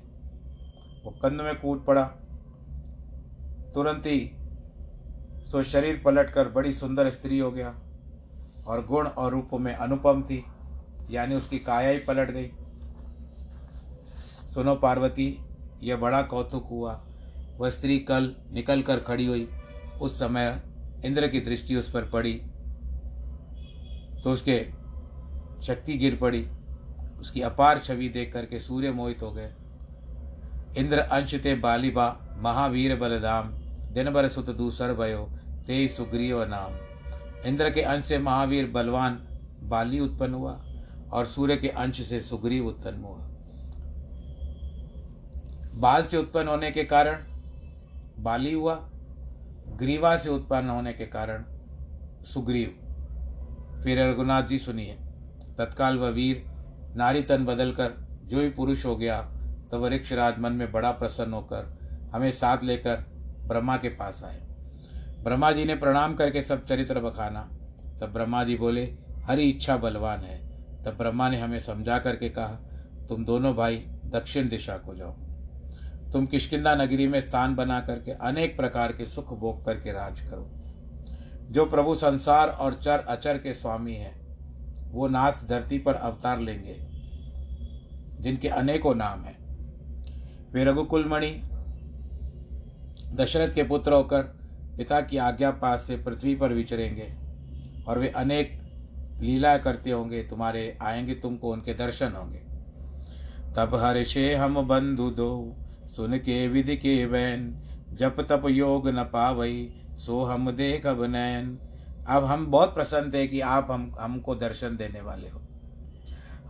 वो 1.05 1.11
कंध 1.23 1.41
में 1.41 1.55
कूद 1.61 1.85
पड़ा। 1.87 2.03
तुरंत 3.75 4.07
ही 4.07 4.31
सो 5.51 5.63
शरीर 5.63 6.01
पलटकर 6.05 6.49
बड़ी 6.49 6.73
सुंदर 6.73 7.11
स्त्री 7.11 7.39
हो 7.39 7.51
गया 7.51 7.69
और 8.67 8.85
गुण 8.87 9.07
और 9.07 9.33
रूप 9.33 9.51
में 9.55 9.75
अनुपम 9.75 10.23
थी, 10.23 10.45
यानी 11.11 11.35
उसकी 11.35 11.59
काया 11.59 11.91
ही 11.91 11.99
पलट 11.99 12.31
गई। 12.31 12.51
सुनो 14.55 14.75
पार्वती, 14.75 15.37
यह 15.83 15.97
बड़ा 15.97 16.23
कौतुक 16.23 16.67
हुआ। 16.71 16.93
वह 17.59 17.71
स्त्री 17.71 17.99
कल 18.01 18.35
निकल 18.53 18.83
कर 18.83 19.01
खड़ी 19.01 19.27
हुई। 19.27 19.49
उस 20.01 20.19
समय 20.19 20.63
इंद्र 21.05 21.29
की 21.29 21.41
दृष्टि 21.41 21.77
उस 21.77 21.91
पर 21.91 22.09
पड़ी 22.11 22.35
तो 24.25 24.33
उसके 24.33 24.59
शक्ति 25.63 25.97
गिर 25.99 26.17
पड़ी। 26.17 26.47
उसकी 27.21 27.41
अपार 27.41 27.79
छवि 27.79 28.09
देख 28.09 28.33
करके 28.33 28.61
सूर्य 28.61 28.91
मोहित 28.93 29.23
हो 29.23 29.31
गए। 29.31 29.53
इंद्र 30.79 30.99
अंश 30.99 31.35
ते 31.35 31.55
बालिबा 31.55 32.07
महावीर 32.39 32.95
बलदाम 32.97 33.49
दिन 33.95 34.11
भर 34.11 34.29
सुत 34.29 34.51
दूसर 34.57 34.93
भयो 34.95 35.25
ते 35.67 35.87
सुग्रीव 35.89 36.43
नाम। 36.45 36.73
इंद्र 37.49 37.71
के 37.71 37.83
अंश 37.83 38.05
से 38.05 38.19
महावीर 38.19 38.71
बलवान 38.71 39.19
बाली 39.65 40.01
उत्पन्न 40.01 40.35
हुआ 40.35 40.53
और 41.13 41.27
सूर्य 41.27 41.57
के 41.57 41.69
अंश 41.69 42.01
से 42.03 42.21
सुग्रीव 42.21 42.67
उत्पन्न 42.67 43.03
हुआ। 43.03 43.19
बाल 45.77 46.03
से 46.03 46.17
उत्पन्न 46.17 46.49
होने 46.49 46.71
के 46.71 46.85
कारण 46.85 47.25
बाली 48.19 48.53
हुआ, 48.53 48.75
ग्रीवा 49.77 50.17
से 50.17 50.31
उत्पन्न 50.31 50.69
होने 50.69 50.93
के 50.93 51.07
कारण 51.07 51.45
सुग्रीव। 52.25 52.69
फिर 53.85 54.01
रघुनाथ 54.01 54.43
जी 54.43 54.59
सुनिए, 54.59 54.97
तत्काल 55.59 55.99
वह 55.99 56.09
वीर 56.11 56.45
नारी 56.97 57.23
तन 57.23 57.45
बदलकर 57.45 57.93
जो 58.25 58.41
ही 58.41 58.49
पुरुष 58.51 58.85
हो 58.87 58.97
गया 58.97 59.21
तो 59.73 59.79
वृक्षराज 59.79 60.39
मन 60.39 60.53
में 60.53 60.73
बड़ा 60.73 60.91
प्रसन्न 60.91 61.33
होकर 61.33 61.79
हमें 62.15 62.31
साथ 62.31 62.65
लेकर 62.65 62.97
ब्रह्मा 63.49 63.77
के 63.77 63.89
पास 63.89 64.25
आए। 64.25 64.41
ब्रह्मा 65.23 65.53
जी 65.53 65.65
ने 65.65 65.75
प्रणाम 65.75 66.15
करके 66.15 66.43
सब 66.43 66.65
चरित्र 66.65 67.01
बखाना। 67.01 67.41
तब 68.01 68.13
ब्रह्मा 68.13 68.45
जी 68.45 68.57
बोले, 68.57 68.95
हरी 69.25 69.49
इच्छा 69.51 69.77
बलवान 69.77 70.21
है। 70.21 70.39
तब 70.83 70.97
ब्रह्मा 70.99 71.29
ने 71.29 71.39
हमें 71.39 71.61
समझा 71.61 71.99
करके 71.99 72.29
कहा, 72.29 72.59
तुम 73.09 73.25
दोनों 73.25 73.55
भाई 73.55 73.77
दक्षिण 74.05 74.49
दिशा 74.49 74.77
को 74.77 74.95
जाओ। 74.95 75.13
तुम 76.13 76.27
किशकिंदा 76.27 76.75
नगरी 76.75 77.07
में 77.07 77.21
स्थान 77.21 77.55
बना 77.55 77.81
करके 77.81 78.11
अनेक 78.11 78.57
प्रकार 78.57 78.93
के 78.93 79.07
सुख 79.07 79.39
भोग 79.39 79.65
करके 79.65 79.93
राज 79.93 80.21
करो। 80.21 80.51
जो 81.51 81.67
प्रभु 81.67 81.95
संसार 81.95 82.49
और 82.49 82.75
चर 82.75 82.99
अचर 82.99 83.39
के 83.39 83.55
स्वामी 83.55 83.95
हैं, 83.95 84.37
वो 84.91 85.09
नाथ 85.09 85.49
धरती 85.49 85.79
पर 85.79 85.95
अवतार 85.95 86.41
लेंगे, 86.41 86.77
जिनके 88.21 88.49
अनेकों 88.49 88.95
नाम 88.95 89.21
हैं। 89.21 89.42
वे 90.53 90.65
रघुकुलमणि 90.65 91.43
दशरथ 93.15 93.55
के 93.55 93.63
पुत्र 93.63 93.93
होकर 93.93 94.23
पिता 94.77 95.01
की 95.01 95.17
आज्ञा 95.17 95.51
पास 95.51 95.85
से 95.87 95.97
पृथ्वी 95.97 96.35
पर 96.35 96.53
विचरेंगे 96.53 97.13
और 97.87 97.99
वे 97.99 98.09
अनेक 98.09 98.63
लीला 99.21 99.59
करते 99.59 99.91
होंगे, 99.91 100.23
तुम्हारे 100.23 100.79
आएँगे 100.83 101.15
तुमको 101.15 101.53
उनके 101.53 101.75
दर्शन 101.75 102.13
होंगे। 102.13 102.39
तब 103.57 103.75
हर्षे 103.75 104.35
हम 104.35 104.69
बंधु 104.69 105.11
दो, 105.11 105.57
सुन 105.97 106.19
के 106.19 106.49
विधि 106.49 106.77
के 106.77 107.07
बैन, 107.07 107.63
जप 107.93 108.17
तप 108.21 108.43
योग 108.49 108.89
न 108.89 109.05
पावई, 109.05 109.75
सो 109.97 110.25
हम 110.25 110.51
देख 110.51 110.87
अब 110.87 111.05
नैन। 111.05 111.59
अब 112.09 112.25
हम 112.25 112.47
बहुत 112.47 112.75
प्रसन्न 112.75 113.13
थे 113.13 113.27
कि 113.27 113.41
आप 113.41 113.69
हम, 113.71 113.97
हमको 114.01 114.35
दर्शन 114.35 114.77
देने 114.77 115.01
वाले 115.01 115.29
हो। 115.29 115.43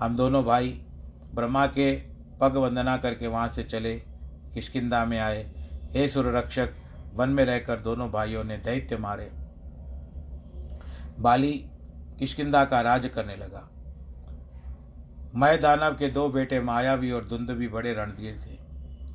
हम 0.00 0.16
दोनों 0.16 0.44
भाई 0.44 0.82
ब्रह्मा 1.34 1.66
के 1.66 2.11
पग 2.42 2.56
वंदना 2.56 2.96
करके 2.96 3.26
वहाँ 3.26 3.48
से 3.48 3.62
चले 3.64 3.94
किशकिंदा 4.54 5.04
में 5.04 5.18
आए। 5.18 5.42
हे 5.92 6.08
सुर 6.08 6.36
रक्षक 6.36 6.70
वन 7.14 7.28
में 7.28 7.44
रहकर 7.44 7.76
दोनों 7.76 8.10
भाइयों 8.10 8.44
ने 8.44 8.56
दैत्य 8.56 8.96
मारे। 8.96 9.30
बाली 11.18 11.52
किशकिंदा 12.18 12.64
का 12.64 12.80
राज 12.80 13.10
करने 13.14 13.36
लगा। 13.36 13.68
मय 15.34 15.56
दानव 15.56 15.94
के 15.94 16.08
दो 16.08 16.28
बेटे 16.28 16.60
मायावी 16.60 17.10
और 17.10 17.24
धुंध 17.24 17.50
भी 17.50 17.68
बड़े 17.68 17.92
रणधीर 17.94 18.34
थे। 18.34 18.58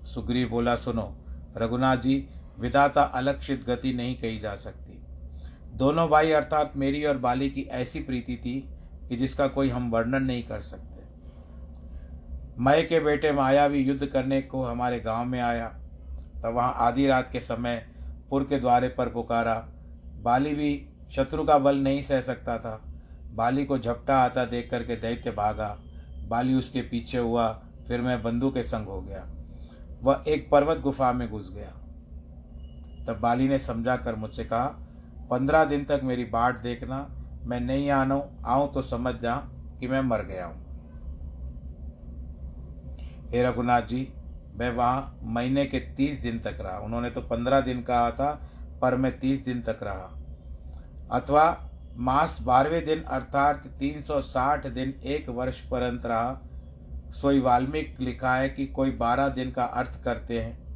सुग्रीव 0.05 0.49
बोला, 0.49 0.75
सुनो, 0.75 1.17
रघुनाथ 1.57 1.97
जी, 1.97 2.27
विधाता 2.59 3.01
अलक्षित 3.01 3.65
गति 3.69 3.93
नहीं 3.93 4.15
कही 4.15 4.39
जा 4.39 4.55
सकती। 4.55 5.03
दोनों 5.77 6.07
भाई 6.09 6.31
अर्थात 6.31 6.73
मेरी 6.75 7.03
और 7.05 7.17
बाली 7.17 7.49
की 7.49 7.61
ऐसी 7.61 7.99
प्रीति 7.99 8.35
थी 8.35 8.59
कि 9.09 9.15
जिसका 9.15 9.47
कोई 9.47 9.69
हम 9.69 9.91
वर्णन 9.91 10.23
नहीं 10.23 10.43
कर 10.43 10.61
सकते। 10.61 10.96
मय 12.59 12.81
के 12.81 12.99
बेटे 12.99 13.31
मायावी 13.31 13.79
युद्ध 13.79 14.05
करने 14.05 14.41
को 14.41 14.63
हमारे 14.63 14.99
गाँव 14.99 15.25
में 15.25 15.39
आया। 15.39 15.67
तब 16.43 16.53
वहाँ 16.53 16.73
आधी 16.77 17.07
रात 17.07 17.29
के 17.31 17.39
समय 17.39 17.87
पुर 18.29 18.43
के 18.43 18.59
द्वारे 18.59 18.87
पर 18.87 19.09
पुकारा। 19.09 19.55
बाली 20.21 20.53
भी 20.55 20.89
शत्रु 21.11 21.43
का 21.43 21.57
बल 21.57 21.77
नहीं 21.77 22.01
सह 22.01 22.21
सकता 22.21 22.57
था। 22.57 22.81
बाली 23.33 23.65
को 23.65 23.77
झपटा 23.77 24.17
आता 24.17 24.45
देख 24.45 24.71
करके 24.71 24.95
दैत्य 24.95 25.31
भागा। 25.31 25.77
बाली 26.27 26.53
उसके 26.53 26.81
पीछे 26.81 27.17
हुआ, 27.17 27.61
फिर 27.87 28.01
मैं 28.01 28.23
बंधु 28.23 28.51
के 28.51 28.63
संग 28.63 28.87
हो 28.87 29.01
गया। 29.01 29.27
वह 30.03 30.23
एक 30.27 30.49
पर्वत 30.51 30.81
गुफा 30.81 31.11
में 31.11 31.31
घुस 31.31 31.53
गया। 31.55 31.73
तब 33.07 33.19
बाली 33.19 33.47
ने 33.47 33.59
समझा 33.59 33.95
कर 33.95 34.15
मुझसे 34.15 34.43
कहा, 34.43 34.65
पंद्रह 35.29 35.65
दिन 35.65 35.83
तक 35.83 36.01
मेरी 36.03 36.25
बाट 36.25 36.61
देखना, 36.61 37.09
मैं 37.45 37.59
नहीं 37.59 37.89
आना, 37.89 38.23
आऊँ 38.45 38.73
तो 38.73 38.81
समझ 38.81 39.15
जा 39.15 39.35
कि 39.79 39.87
मैं 39.87 40.01
मर 40.01 40.21
गया 40.21 40.45
हूँ। 40.45 40.66
हे 43.33 43.43
रघुनाथ 43.43 43.81
जी, 43.81 44.13
मैं 44.55 44.69
वहाँ 44.73 45.19
महीने 45.23 45.65
के 45.65 45.79
तीस 45.79 46.19
दिन 46.21 46.39
तक 46.39 46.57
रहा। 46.61 46.79
उन्होंने 46.79 47.09
तो 47.09 47.21
पंद्रह 47.21 47.59
दिन 47.59 47.81
कहा 47.81 48.11
था, 48.11 48.49
पर 48.81 48.95
मैं 48.95 49.19
तीस 49.19 49.45
दिन 49.45 49.61
तक 49.61 49.79
रहा। 49.83 50.13
अथवा 51.11 51.71
मास 51.95 52.37
बारहवें 52.41 52.85
दिन 52.85 53.01
अर्थात 53.01 53.67
तीन 53.67 54.01
सौ 54.01 54.21
साठ 54.21 54.67
दिन 54.67 54.93
एक 55.03 55.29
वर्ष 55.29 55.61
पर्यंत 55.61 56.05
रहा। 56.05 56.41
सोई 57.11 57.39
वाल्मीकि 57.39 58.05
लिखा 58.05 58.35
है 58.35 58.49
कि 58.49 58.65
कोई 58.67 58.91
बारह 58.91 59.27
दिन 59.27 59.51
का 59.51 59.63
अर्थ 59.63 60.03
करते 60.03 60.41
हैं। 60.41 60.67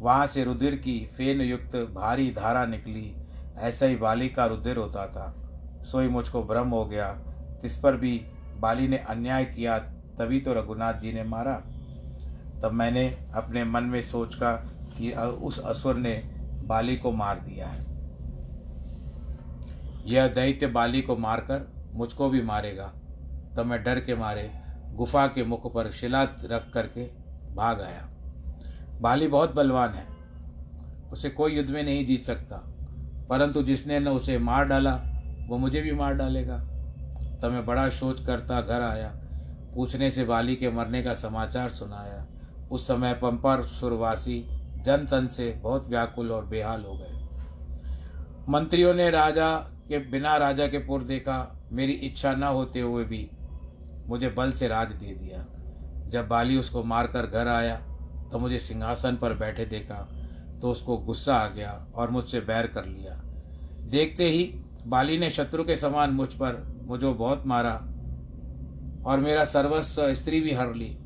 वहाँ 0.00 0.26
से 0.26 0.44
रुधिर 0.44 0.74
की 0.74 1.10
फेन 1.16 1.40
युक्त 1.40 1.76
भारी 1.76 2.30
धारा 2.30 2.66
निकली। 2.66 3.16
ऐसा 3.58 3.86
ही 3.86 3.96
बाली 3.96 4.28
का 4.28 4.46
रुधिर 4.46 4.76
होता 4.76 5.06
था। 5.06 5.34
सोई 5.84 6.08
मुझको 6.08 6.42
भ्रम 6.42 6.68
हो 6.68 6.84
गया। 6.84 7.18
इस 7.64 7.78
पर 7.78 7.96
भी 7.96 8.26
बाली 8.56 8.88
ने 8.88 8.98
अन्याय 8.98 9.44
किया 9.44 9.78
तभी 10.18 10.40
तो 10.40 10.54
रघुनाथ 10.54 10.94
जी 10.94 11.12
ने 11.12 11.24
मारा। 11.24 11.54
तब 12.62 12.70
मैंने 12.72 13.18
अपने 13.34 13.64
मन 13.64 13.82
में 13.82 14.02
सोचा 14.02 14.52
कि 14.98 15.12
उस 15.12 15.58
असुर 15.58 15.96
ने 15.96 16.14
बाली 16.64 16.96
को 16.96 17.12
मार 17.12 17.38
दिया 17.38 17.66
है। 17.66 17.88
यह 20.06 20.28
दैत्य 20.28 20.66
बाली 20.66 21.02
को 21.02 21.16
मारकर 21.16 21.90
मुझको 21.94 22.30
भी 22.30 22.42
मारेगा। 22.42 22.92
तब 23.56 23.66
मैं 23.66 23.84
डर 23.84 24.00
के 24.00 24.14
मारे 24.14 24.50
गुफा 24.94 25.26
के 25.26 25.44
मुख 25.44 25.74
पर 25.74 25.90
शिला 25.90 26.22
रख 26.22 26.70
करके 26.74 27.04
भाग 27.54 27.80
आया। 27.80 28.08
बाली 29.00 29.28
बहुत 29.28 29.54
बलवान 29.54 29.94
है। 29.94 30.06
उसे 31.12 31.30
कोई 31.30 31.56
युद्ध 31.56 31.70
में 31.70 31.82
नहीं 31.82 32.06
जीत 32.06 32.22
सकता। 32.22 32.56
परंतु 33.30 33.62
जिसने 33.62 34.00
न 34.00 34.08
उसे 34.08 34.38
मार 34.38 34.64
डाला, 34.64 35.02
वो 35.48 35.58
मुझे 35.58 35.80
भी 35.80 35.92
मार 35.92 36.14
डालेगा। 36.14 36.58
तब 37.42 37.50
मैं 37.50 37.66
बड़ा 37.66 37.88
सोच 37.88 38.26
करता 38.26 38.60
घर 38.60 38.80
आया। 38.82 39.27
पूछने 39.74 40.10
से 40.10 40.24
बाली 40.24 40.56
के 40.56 40.70
मरने 40.70 41.02
का 41.02 41.14
समाचार 41.14 41.70
सुनाया। 41.70 42.26
उस 42.70 42.86
समय 42.88 43.12
पंपर 43.14 43.62
सुरवासी 43.62 44.40
जन 44.84 45.06
तन 45.06 45.26
से 45.26 45.50
बहुत 45.62 45.88
व्याकुल 45.88 46.32
और 46.32 46.46
बेहाल 46.46 46.84
हो 46.84 46.94
गए। 46.94 47.16
मंत्रियों 48.48 48.94
ने 48.94 49.08
राजा 49.10 49.50
के 49.88 49.98
बिना 50.10 50.36
राजा 50.36 50.66
के 50.66 50.78
पुर 50.78 51.02
देखा। 51.02 51.66
मेरी 51.72 51.92
इच्छा 51.92 52.32
न 52.32 52.42
होते 52.42 52.80
हुए 52.80 53.04
भी 53.04 53.28
मुझे 54.06 54.28
बल 54.28 54.52
से 54.52 54.68
राज 54.68 54.92
दे 54.92 55.14
दिया। 55.14 55.44
जब 56.10 56.28
बाली 56.28 56.56
उसको 56.58 56.82
मारकर 56.84 57.26
घर 57.26 57.48
आया 57.48 57.76
तो 58.30 58.38
मुझे 58.38 58.58
सिंहासन 58.58 59.16
पर 59.16 59.34
बैठे 59.34 59.64
देखा 59.66 60.06
तो 60.60 60.70
उसको 60.70 60.96
गुस्सा 60.98 61.34
आ 61.34 61.48
गया 61.48 61.72
और 61.94 62.10
मुझसे 62.10 62.40
बैर 62.40 62.66
कर 62.66 62.86
लिया। 62.86 63.14
देखते 63.90 64.24
ही 64.24 64.44
बाली 64.86 65.18
ने 65.18 65.30
शत्रु 65.30 65.64
के 65.64 65.76
समान 65.76 66.10
मुझ 66.10 66.28
पर 66.34 66.56
मुझे 66.86 67.12
बहुत 67.12 67.46
मारा। 67.46 67.74
और 69.08 69.20
मेरा 69.20 69.44
सर्वस्व 69.44 70.14
स्त्री 70.14 70.40
भी 70.40 70.52
हर 70.52 70.74
ली। 70.74 70.96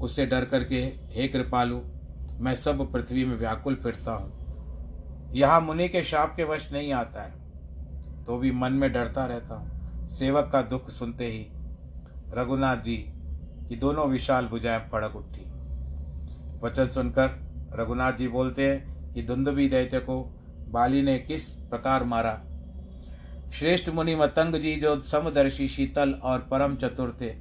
उससे 0.00 0.26
डर 0.26 0.44
करके, 0.44 0.80
हे 1.10 1.28
कृपालु, 1.28 1.80
मैं 2.40 2.54
सब 2.54 2.90
पृथ्वी 2.92 3.24
में 3.24 3.36
व्याकुल 3.36 3.74
फिरता 3.74 4.12
हूँ। 4.12 5.32
यहाँ 5.34 5.60
मुनि 5.60 5.88
के 5.88 6.02
शाप 6.04 6.34
के 6.36 6.44
वश 6.44 6.70
नहीं 6.72 6.92
आता 6.92 7.22
है 7.22 8.24
तो 8.24 8.36
भी 8.38 8.50
मन 8.52 8.72
में 8.72 8.92
डरता 8.92 9.26
रहता 9.26 9.54
हूँ। 9.54 10.08
सेवक 10.10 10.48
का 10.52 10.62
दुख 10.62 10.90
सुनते 10.90 11.26
ही 11.26 11.46
रघुनाथ 12.34 12.76
जी 12.76 12.96
की 13.68 13.76
दोनों 13.76 14.06
विशाल 14.08 14.46
भुजाएँ 14.46 14.80
फड़क 14.92 15.16
उठी। 15.16 15.44
वचन 16.62 16.88
सुनकर 16.88 17.30
रघुनाथ 17.74 18.12
जी 18.12 18.28
बोलते 18.28 18.68
हैं 18.70 19.12
कि 19.14 19.22
धुंधवी 19.22 19.68
दैत्य 19.68 20.00
को 20.00 20.22
बाली 20.68 21.02
ने 21.02 21.18
किस 21.18 21.48
प्रकार 21.64 22.04
मारा? 22.04 22.32
श्रेष्ठ 23.52 23.88
मुनि 23.90 24.16
मतंग 24.16 24.54
जी 24.54 24.76
जो 24.76 25.00
समदर्शी, 25.00 25.68
शीतल 25.68 26.12
और 26.12 26.38
परम 26.40 26.76
चतुर 26.76 27.16
थे, 27.20 27.34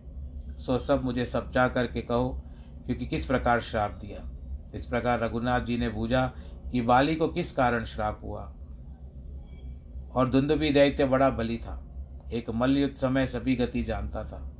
सो 0.57 0.77
सब 0.77 1.03
मुझे 1.03 1.25
सब 1.25 1.45
समझा 1.45 1.67
करके 1.67 2.01
कहो 2.01 2.41
क्योंकि 2.85 3.05
किस 3.05 3.25
प्रकार 3.25 3.61
श्राप 3.61 3.91
दिया। 3.91 4.29
इस 4.75 4.85
प्रकार 4.85 5.19
रघुनाथ 5.19 5.61
जी 5.61 5.77
ने 5.77 5.89
पूछा 5.89 6.33
कि 6.71 6.81
बाली 6.81 7.15
को 7.15 7.27
किस 7.27 7.51
कारण 7.51 7.83
श्राप 7.83 8.19
हुआ। 8.23 8.53
और 10.13 10.29
धुंधवी 10.29 10.69
दैत्य 10.69 11.05
बड़ा 11.05 11.29
बली 11.29 11.57
था। 11.57 11.83
एक 12.33 12.49
मल्लयुद्ध 12.49 12.95
समय 12.95 13.27
सभी 13.27 13.55
गति 13.55 13.83
जानता 13.83 14.23
था। 14.23 14.51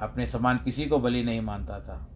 अपने 0.00 0.26
समान 0.26 0.60
किसी 0.64 0.86
को 0.86 0.98
बलि 0.98 1.22
नहीं 1.22 1.40
मानता 1.40 1.80
था। 1.80 2.10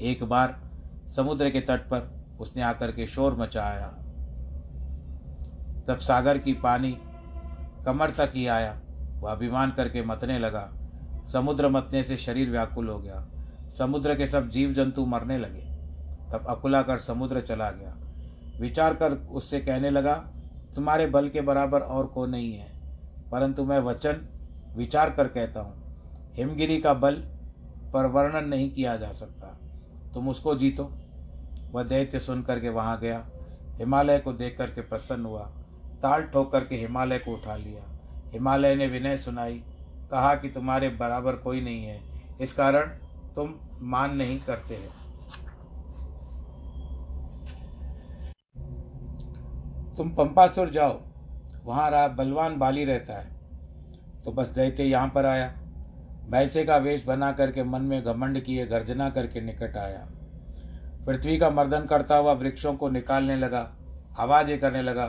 एक 0.00 0.24
बार 0.24 0.70
समुद्र 1.16 1.50
के 1.50 1.60
तट 1.60 1.78
पर 1.78 2.26
उसने 2.40 2.62
आकर 2.62 2.92
के 2.92 3.06
शोर 3.06 3.34
मचाया। 3.34 3.86
तब 5.88 5.98
सागर 5.98 6.38
की 6.38 6.52
पानी 6.52 6.98
कमर 7.86 8.10
तक 8.10 8.32
ही 8.34 8.46
आया। 8.46 8.80
वह 9.20 9.32
अभिमान 9.32 9.70
करके 9.70 10.02
मतने 10.02 10.38
लगा। 10.38 10.72
समुद्र 11.32 11.68
मतने 11.68 12.02
से 12.02 12.16
शरीर 12.16 12.50
व्याकुल 12.50 12.88
हो 12.88 12.98
गया। 12.98 13.26
समुद्र 13.78 14.14
के 14.14 14.26
सब 14.26 14.48
जीव 14.48 14.72
जंतु 14.72 15.06
मरने 15.06 15.38
लगे। 15.38 15.66
तब 16.32 16.46
अकुला 16.48 16.82
कर 16.82 16.98
समुद्र 16.98 17.40
चला 17.40 17.70
गया। 17.70 17.96
विचार 18.60 18.94
कर 18.94 19.12
उससे 19.12 19.60
कहने 19.60 19.90
लगा, 19.90 20.14
तुम्हारे 20.74 21.06
बल 21.06 21.28
के 21.28 21.40
बराबर 21.40 21.80
और 21.80 22.06
को 22.06 22.26
नहीं 22.26 22.52
है। 22.52 22.72
परंतु 23.30 23.64
मैं 23.64 23.78
वचन, 23.78 24.28
विचार 24.76 25.10
कर 25.10 25.28
कहता 25.28 25.60
हूँ। 25.60 25.96
हिमगिरी 26.36 26.80
का 26.80 26.94
बल 26.94 27.14
पर 27.92 28.06
वर्णन 28.06 28.48
नहीं 28.48 28.70
किया 28.70 28.96
जा 28.96 29.12
सकता। 29.12 29.46
तुम 30.14 30.28
उसको 30.28 30.54
जीतो। 30.54 30.92
वह 31.72 31.82
दैत्य 31.82 32.20
सुन 32.20 32.42
करके 32.42 32.68
वहाँ 32.68 33.00
गया। 33.00 33.26
हिमालय 33.78 34.18
को 34.18 34.32
देख 34.32 34.58
करके 34.58 34.80
प्रसन्न 34.80 35.24
हुआ। 35.24 35.52
ताल 36.02 36.22
ठोक 36.22 36.52
करके 36.52 36.76
हिमालय 36.76 37.18
को 37.18 37.32
उठा 37.32 37.56
लिया। 37.56 37.82
हिमालय 38.32 38.74
ने 38.74 38.86
विनय 38.86 39.16
सुनाई, 39.16 39.62
कहा 40.10 40.34
कि 40.34 40.48
तुम्हारे 40.48 40.88
बराबर 40.88 41.36
कोई 41.36 41.60
नहीं 41.60 41.84
है। 41.84 42.00
इस 42.40 42.52
कारण 42.52 42.88
तुम 43.34 43.54
मान 43.82 44.16
नहीं 44.16 44.38
करते 44.40 44.74
हैं। 44.74 44.90
तुम 49.96 50.08
पंपासुर 50.10 50.70
जाओ, 50.70 51.00
वहाँ 51.64 51.90
रहा 51.90 52.08
बलवान 52.08 52.58
बाली 52.58 52.84
रहता 52.84 53.14
है। 53.14 53.34
तो 54.24 54.32
बस 54.32 54.50
दैत्य 54.50 54.84
यहाँ 54.84 55.08
पर 55.08 55.26
आया। 55.26 55.54
वैसे 56.28 56.64
का 56.64 56.76
वेश 56.76 57.06
बना 57.06 57.32
करके 57.32 57.62
मन 57.62 57.82
में 57.82 58.02
घमंड 58.04 58.40
किए 58.40 58.66
गर्जना 58.66 59.10
करके 59.10 59.40
निकट 59.40 59.76
आया। 59.76 60.06
पृथ्वी 61.06 61.38
का 61.38 61.50
मर्दन 61.50 61.80
करता 61.80 62.16
हुआ 62.16 62.32
वृक्षों 62.32 62.74
को 62.74 62.88
निकालने 62.88 63.36
लगा, 63.36 63.70
आवाज़ें 64.18 64.58
करने 64.58 64.82
लगा। 64.82 65.06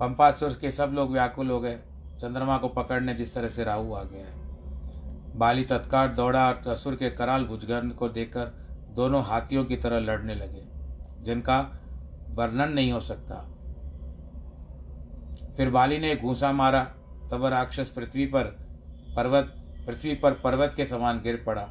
पंपासुर 0.00 0.58
के 0.60 0.70
सब 0.70 0.90
लोग 0.94 1.12
व्याकुल 1.12 1.50
हो 1.50 1.60
गए। 1.60 1.78
चंद्रमा 2.20 2.56
को 2.58 2.68
पकड़ने 2.68 3.14
जिस 3.14 3.34
तरह 3.34 3.48
से 3.48 3.64
राहु 3.64 3.94
आ 3.94 4.02
गया 4.02 4.26
है। 4.26 4.44
बाली 5.38 5.64
तत्काल 5.64 6.08
दौड़ा 6.08 6.46
और 6.48 6.68
असुर 6.68 6.94
के 6.94 7.10
कराल 7.10 7.44
भुजगंध 7.44 7.92
को 7.92 8.08
देखकर 8.08 8.52
दोनों 8.94 9.22
हाथियों 9.24 9.64
की 9.64 9.76
तरह 9.76 9.98
लड़ने 9.98 10.34
लगे, 10.34 10.62
जिनका 11.24 11.58
वर्णन 12.30 12.72
नहीं 12.72 12.92
हो 12.92 13.00
सकता। 13.00 13.34
फिर 15.56 15.70
बाली 15.70 15.98
ने 15.98 16.14
घूसा 16.16 16.52
मारा, 16.52 16.82
तब 17.30 17.44
राक्षस 17.44 17.88
पृथ्वी 17.88 18.26
पर 18.26 18.44
पर्वत, 19.16 19.52
पृथ्वी 19.86 20.14
पर 20.14 20.32
पर्वत 20.34 20.74
के 20.74 20.86
समान 20.86 21.20
गिर 21.20 21.42
पड़ा। 21.46 21.68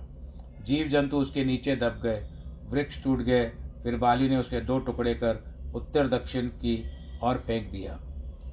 जीव 0.61 0.87
जंतु 0.87 1.17
उसके 1.17 1.45
नीचे 1.45 1.75
दब 1.75 1.99
गए, 2.03 2.21
वृक्ष 2.69 3.03
टूट 3.03 3.19
गए, 3.19 3.45
फिर 3.83 3.97
बाली 3.97 4.29
ने 4.29 4.37
उसके 4.37 4.61
दो 4.61 4.79
टुकड़े 4.79 5.13
कर 5.13 5.43
उत्तर 5.75 6.07
दक्षिण 6.07 6.47
की 6.47 6.83
और 7.23 7.37
फेंक 7.37 7.71
दिया। 7.71 7.99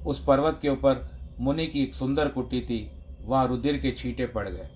उस 0.05 0.23
पर्वत 0.23 0.59
के 0.61 0.69
ऊपर 0.69 1.09
मुनि 1.39 1.67
की 1.67 1.83
एक 1.83 1.95
सुंदर 1.95 2.27
कुटी 2.27 2.61
थी, 2.61 2.91
वहाँ 3.25 3.47
रुधिर 3.47 3.77
के 3.77 3.91
छींटे 3.91 4.25
पड़ 4.25 4.49
गए। 4.49 4.69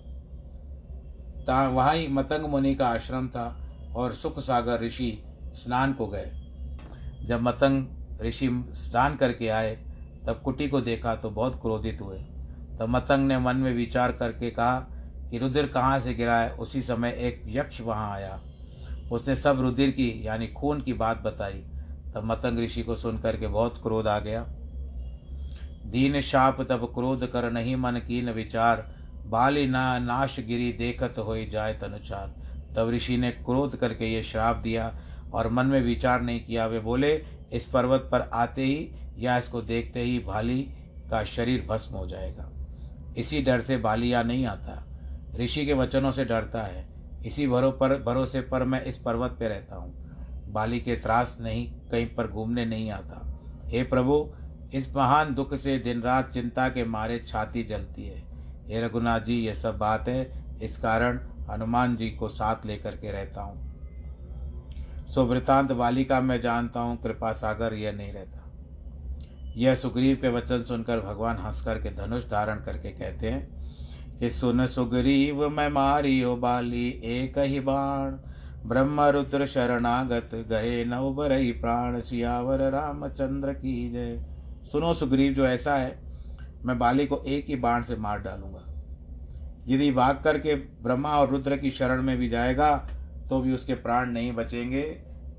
वहाँ 1.48 1.94
ही 1.94 2.08
मतंग 2.08 2.46
मुनि 2.46 2.74
का 2.74 2.88
आश्रम 2.88 3.28
था 3.28 3.56
और 3.96 4.12
सुख 4.12 4.38
सागर 4.38 4.80
ऋषि 4.80 5.22
स्नान 5.54 5.92
को 5.92 6.06
गए। 6.06 6.30
जब 7.22 7.40
मतंग 7.40 7.86
ऋषि 8.22 8.48
स्नान 8.72 9.16
करके 9.16 9.48
आए, 9.48 9.74
तब 10.26 10.40
कुटी 10.44 10.68
को 10.68 10.80
देखा 10.80 11.14
तो 11.14 11.30
बहुत 11.30 11.60
क्रोधित 11.62 12.00
हुए। 12.00 12.18
तब 12.78 12.86
मतंग 12.88 13.26
ने 13.28 13.38
मन 13.38 13.56
में 13.56 13.72
विचार 13.74 14.12
करके 14.12 14.50
कहा 14.50 14.78
कि 15.30 15.38
रुधिर 15.38 15.66
कहाँ 15.66 16.00
से 16.00 16.14
गिरा 16.14 16.36
है, 16.36 16.50
उसी 16.50 16.82
समय 16.82 17.10
एक 17.10 17.42
यक्ष 17.46 17.80
वहाँ 17.80 18.12
आया। 18.12 18.40
उसने 19.12 19.36
सब 19.36 19.60
रुधिर 19.60 19.90
की, 19.90 20.26
यानी 20.26 20.46
खून 20.46 20.80
की 20.80 20.92
बात 20.92 21.22
बताई। 21.22 21.64
तब 22.14 22.22
मतंग 22.24 22.58
ऋषि 22.58 22.82
को 22.82 22.94
सुनकर 22.94 23.36
के 23.36 23.46
बहुत 23.46 23.82
क्रोध 23.82 24.06
आ 24.06 24.18
गया। 24.18 24.46
दीन 25.90 26.20
शाप 26.20 26.60
तब 26.60 26.84
क्रोध 26.94 27.26
कर 27.30 27.50
नहीं 27.50 27.76
मन 27.76 27.92
कीन 27.92 28.30
विचार। 28.30 28.86
बाली 29.26 29.66
ना 29.66 29.98
नाश 29.98 30.40
गिरी 30.40 30.72
देखत 30.72 31.14
हो 31.18 31.36
जाए 31.44 31.74
तनुचार 31.74 32.34
तब 32.76 32.90
ऋषि 32.90 33.16
ने 33.16 33.30
क्रोध 33.30 33.76
करके 33.76 34.06
ये 34.06 34.22
श्राप 34.22 34.56
दिया 34.56 34.92
और 35.32 35.48
मन 35.48 35.66
में 35.66 35.80
विचार 35.82 36.20
नहीं 36.20 36.44
किया। 36.44 36.66
वे 36.66 36.80
बोले, 36.80 37.24
इस 37.52 37.64
पर्वत 37.64 38.08
पर 38.12 38.20
आते 38.20 38.62
ही 38.62 38.90
या 39.18 39.38
इसको 39.38 39.62
देखते 39.62 40.00
ही 40.00 40.18
भाली 40.18 40.62
का 41.10 41.24
शरीर 41.24 41.66
भस्म 41.68 41.96
हो 41.96 42.06
जाएगा। 42.06 42.50
इसी 43.18 43.42
डर 43.42 43.60
से 43.60 43.76
बालिया 43.76 44.22
नहीं 44.22 44.46
आता। 44.46 44.84
ऋषि 45.40 45.66
के 45.66 45.72
वचनों 45.72 46.12
से 46.12 46.24
डरता 46.24 46.62
है। 46.62 46.86
इसी 47.26 47.46
भरो 47.46 47.70
पर, 47.70 48.02
भरोसे 48.02 48.40
पर 48.40 48.64
मैं 48.64 48.84
इस 48.84 48.98
पर्वत 48.98 49.30
पर 49.30 49.48
रहता 49.48 49.76
हूँ। 49.76 49.94
बाली 50.52 50.80
के 50.80 50.96
त्रास 50.96 51.38
नहीं, 51.40 51.72
कहीं 51.90 52.06
पर 52.06 52.26
घूमने 52.26 52.64
नहीं 52.64 52.90
आता। 52.90 53.40
हे 53.64 53.82
प्रभु 53.82 54.32
इस 54.74 54.96
महान 54.96 55.34
दुख 55.34 55.54
से 55.54 55.78
दिन 55.78 56.02
रात 56.02 56.30
चिंता 56.30 56.68
के 56.68 56.84
मारे 56.84 57.18
छाती 57.18 57.62
जलती 57.62 58.06
है। 58.06 58.22
हे 58.68 58.80
रघुनाथ 58.80 59.20
जी 59.20 59.34
ये 59.34 59.54
सब 59.54 59.78
बात 59.78 60.08
है। 60.08 60.44
इस 60.62 60.76
कारण 60.76 61.20
हनुमान 61.50 61.96
जी 61.96 62.10
को 62.10 62.28
साथ 62.28 62.66
लेकर 62.66 62.96
के 62.96 63.12
रहता 63.12 63.42
हूँ। 63.42 63.68
सो 65.06 65.24
वृतांत 65.24 65.72
बालिका 65.72 66.20
मैं 66.20 66.40
जानता 66.40 66.80
हूँ, 66.80 67.02
कृपा 67.02 67.32
सागर, 67.32 67.74
यह 67.74 67.92
नहीं 67.92 68.12
रहता। 68.12 68.44
यह 69.56 69.74
सुग्रीव 69.74 70.16
के 70.16 70.28
वचन 70.28 70.62
सुनकर 70.62 71.00
भगवान 71.00 71.36
हंस 71.36 71.60
करके 71.60 71.90
धनुष 71.90 72.30
धारण 72.30 72.56
करके 72.56 72.90
कहते 72.90 73.30
हैं 73.30 73.58
कि, 74.18 74.30
सुन 74.30 74.66
सुग्रीव, 74.66 75.48
मैं 75.48 75.68
मारी 75.68 75.70
मारियो 75.70 76.36
बाली 76.36 77.00
एक 77.04 77.38
ही 77.38 77.60
बाण। 77.60 78.10
ब्रह्म 78.68 79.00
रुद्र 79.00 79.46
शरणागत 79.46 80.30
गए 80.34 80.84
नव 80.84 81.14
बरई 81.14 81.52
प्राण, 81.52 82.00
सियावर 82.00 82.70
रामचंद्र 82.70 83.52
की 83.52 83.90
जय। 83.90 84.37
सुनो 84.72 84.92
सुग्रीव, 84.94 85.32
जो 85.34 85.46
ऐसा 85.46 85.74
है, 85.74 85.98
मैं 86.64 86.78
बाली 86.78 87.06
को 87.06 87.22
एक 87.26 87.46
ही 87.48 87.56
बाण 87.56 87.82
से 87.82 87.96
मार 87.96 88.18
डालूँगा। 88.18 88.64
यदि 89.68 89.90
भाग 89.92 90.20
करके 90.24 90.54
ब्रह्मा 90.82 91.10
और 91.10 91.28
रुद्र 91.30 91.56
की 91.56 91.70
शरण 91.70 92.02
में 92.02 92.16
भी 92.18 92.28
जाएगा 92.28 92.76
तो 93.30 93.40
भी 93.40 93.52
उसके 93.52 93.74
प्राण 93.76 94.10
नहीं 94.10 94.32
बचेंगे। 94.32 94.84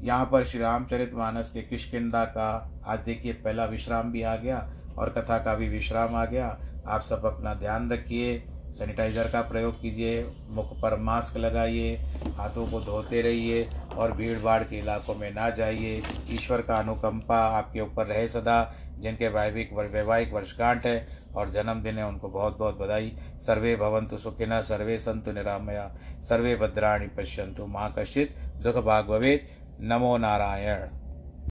यहाँ 0.01 0.25
पर 0.25 0.43
श्री 0.45 0.59
रामचरित 0.59 1.13
मानस 1.13 1.49
के 1.51 1.61
किशकिंदा 1.61 2.23
का 2.27 2.81
आज 2.85 2.99
देखिए, 2.99 3.33
पहला 3.33 3.65
विश्राम 3.65 4.11
भी 4.11 4.21
आ 4.21 4.35
गया 4.35 4.57
और 4.97 5.09
कथा 5.09 5.37
का 5.37 5.55
भी 5.55 5.69
विश्राम 5.69 6.15
आ 6.15 6.25
गया। 6.25 6.47
आप 6.87 7.01
सब 7.01 7.25
अपना 7.25 7.53
ध्यान 7.55 7.89
रखिए, 7.91 8.37
सैनिटाइज़र 8.69 9.27
का 9.27 9.41
प्रयोग 9.41 9.81
कीजिए, 9.81 10.23
मुख 10.49 10.73
पर 10.81 10.97
मास्क 10.99 11.37
लगाइए, 11.37 11.95
हाथों 12.37 12.65
को 12.67 12.81
धोते 12.81 13.21
रहिए 13.21 13.63
और 13.99 14.11
भीड़ 14.11 14.39
भाड़ 14.39 14.63
के 14.63 14.79
इलाकों 14.79 15.15
में 15.15 15.31
ना 15.31 15.49
जाइए। 15.49 16.01
ईश्वर 16.29 16.61
का 16.61 16.75
अनुकंपा 16.75 17.37
आपके 17.37 17.81
ऊपर 17.81 18.05
रहे 18.05 18.27
सदा। 18.27 18.73
जिनके 18.99 19.27
वैविक 19.27 19.73
वैवाहिक 19.73 20.33
वर्षगांठ 20.33 20.85
है 20.85 21.07
और 21.35 21.51
जन्मदिन 21.51 21.97
है, 21.97 22.05
उनको 22.05 22.29
बहुत 22.29 22.57
बहुत 22.57 22.77
बधाई। 22.79 23.17
सर्वे 23.39 23.75
भवंतु 23.75 24.17
सुखिना 24.17 24.61
सर्वे 24.61 24.97
संतु 24.97 25.31
निरामया। 25.31 25.91
सर्वे 26.23 26.55
भद्राणी 26.55 27.07
पश्यंतु 27.07 27.65
माँ 27.65 27.93
कश्चित। 27.99 28.35
दुख 28.63 28.75
भागवेद 28.75 29.45
नमो 29.81 30.17
नारायण। 30.17 30.98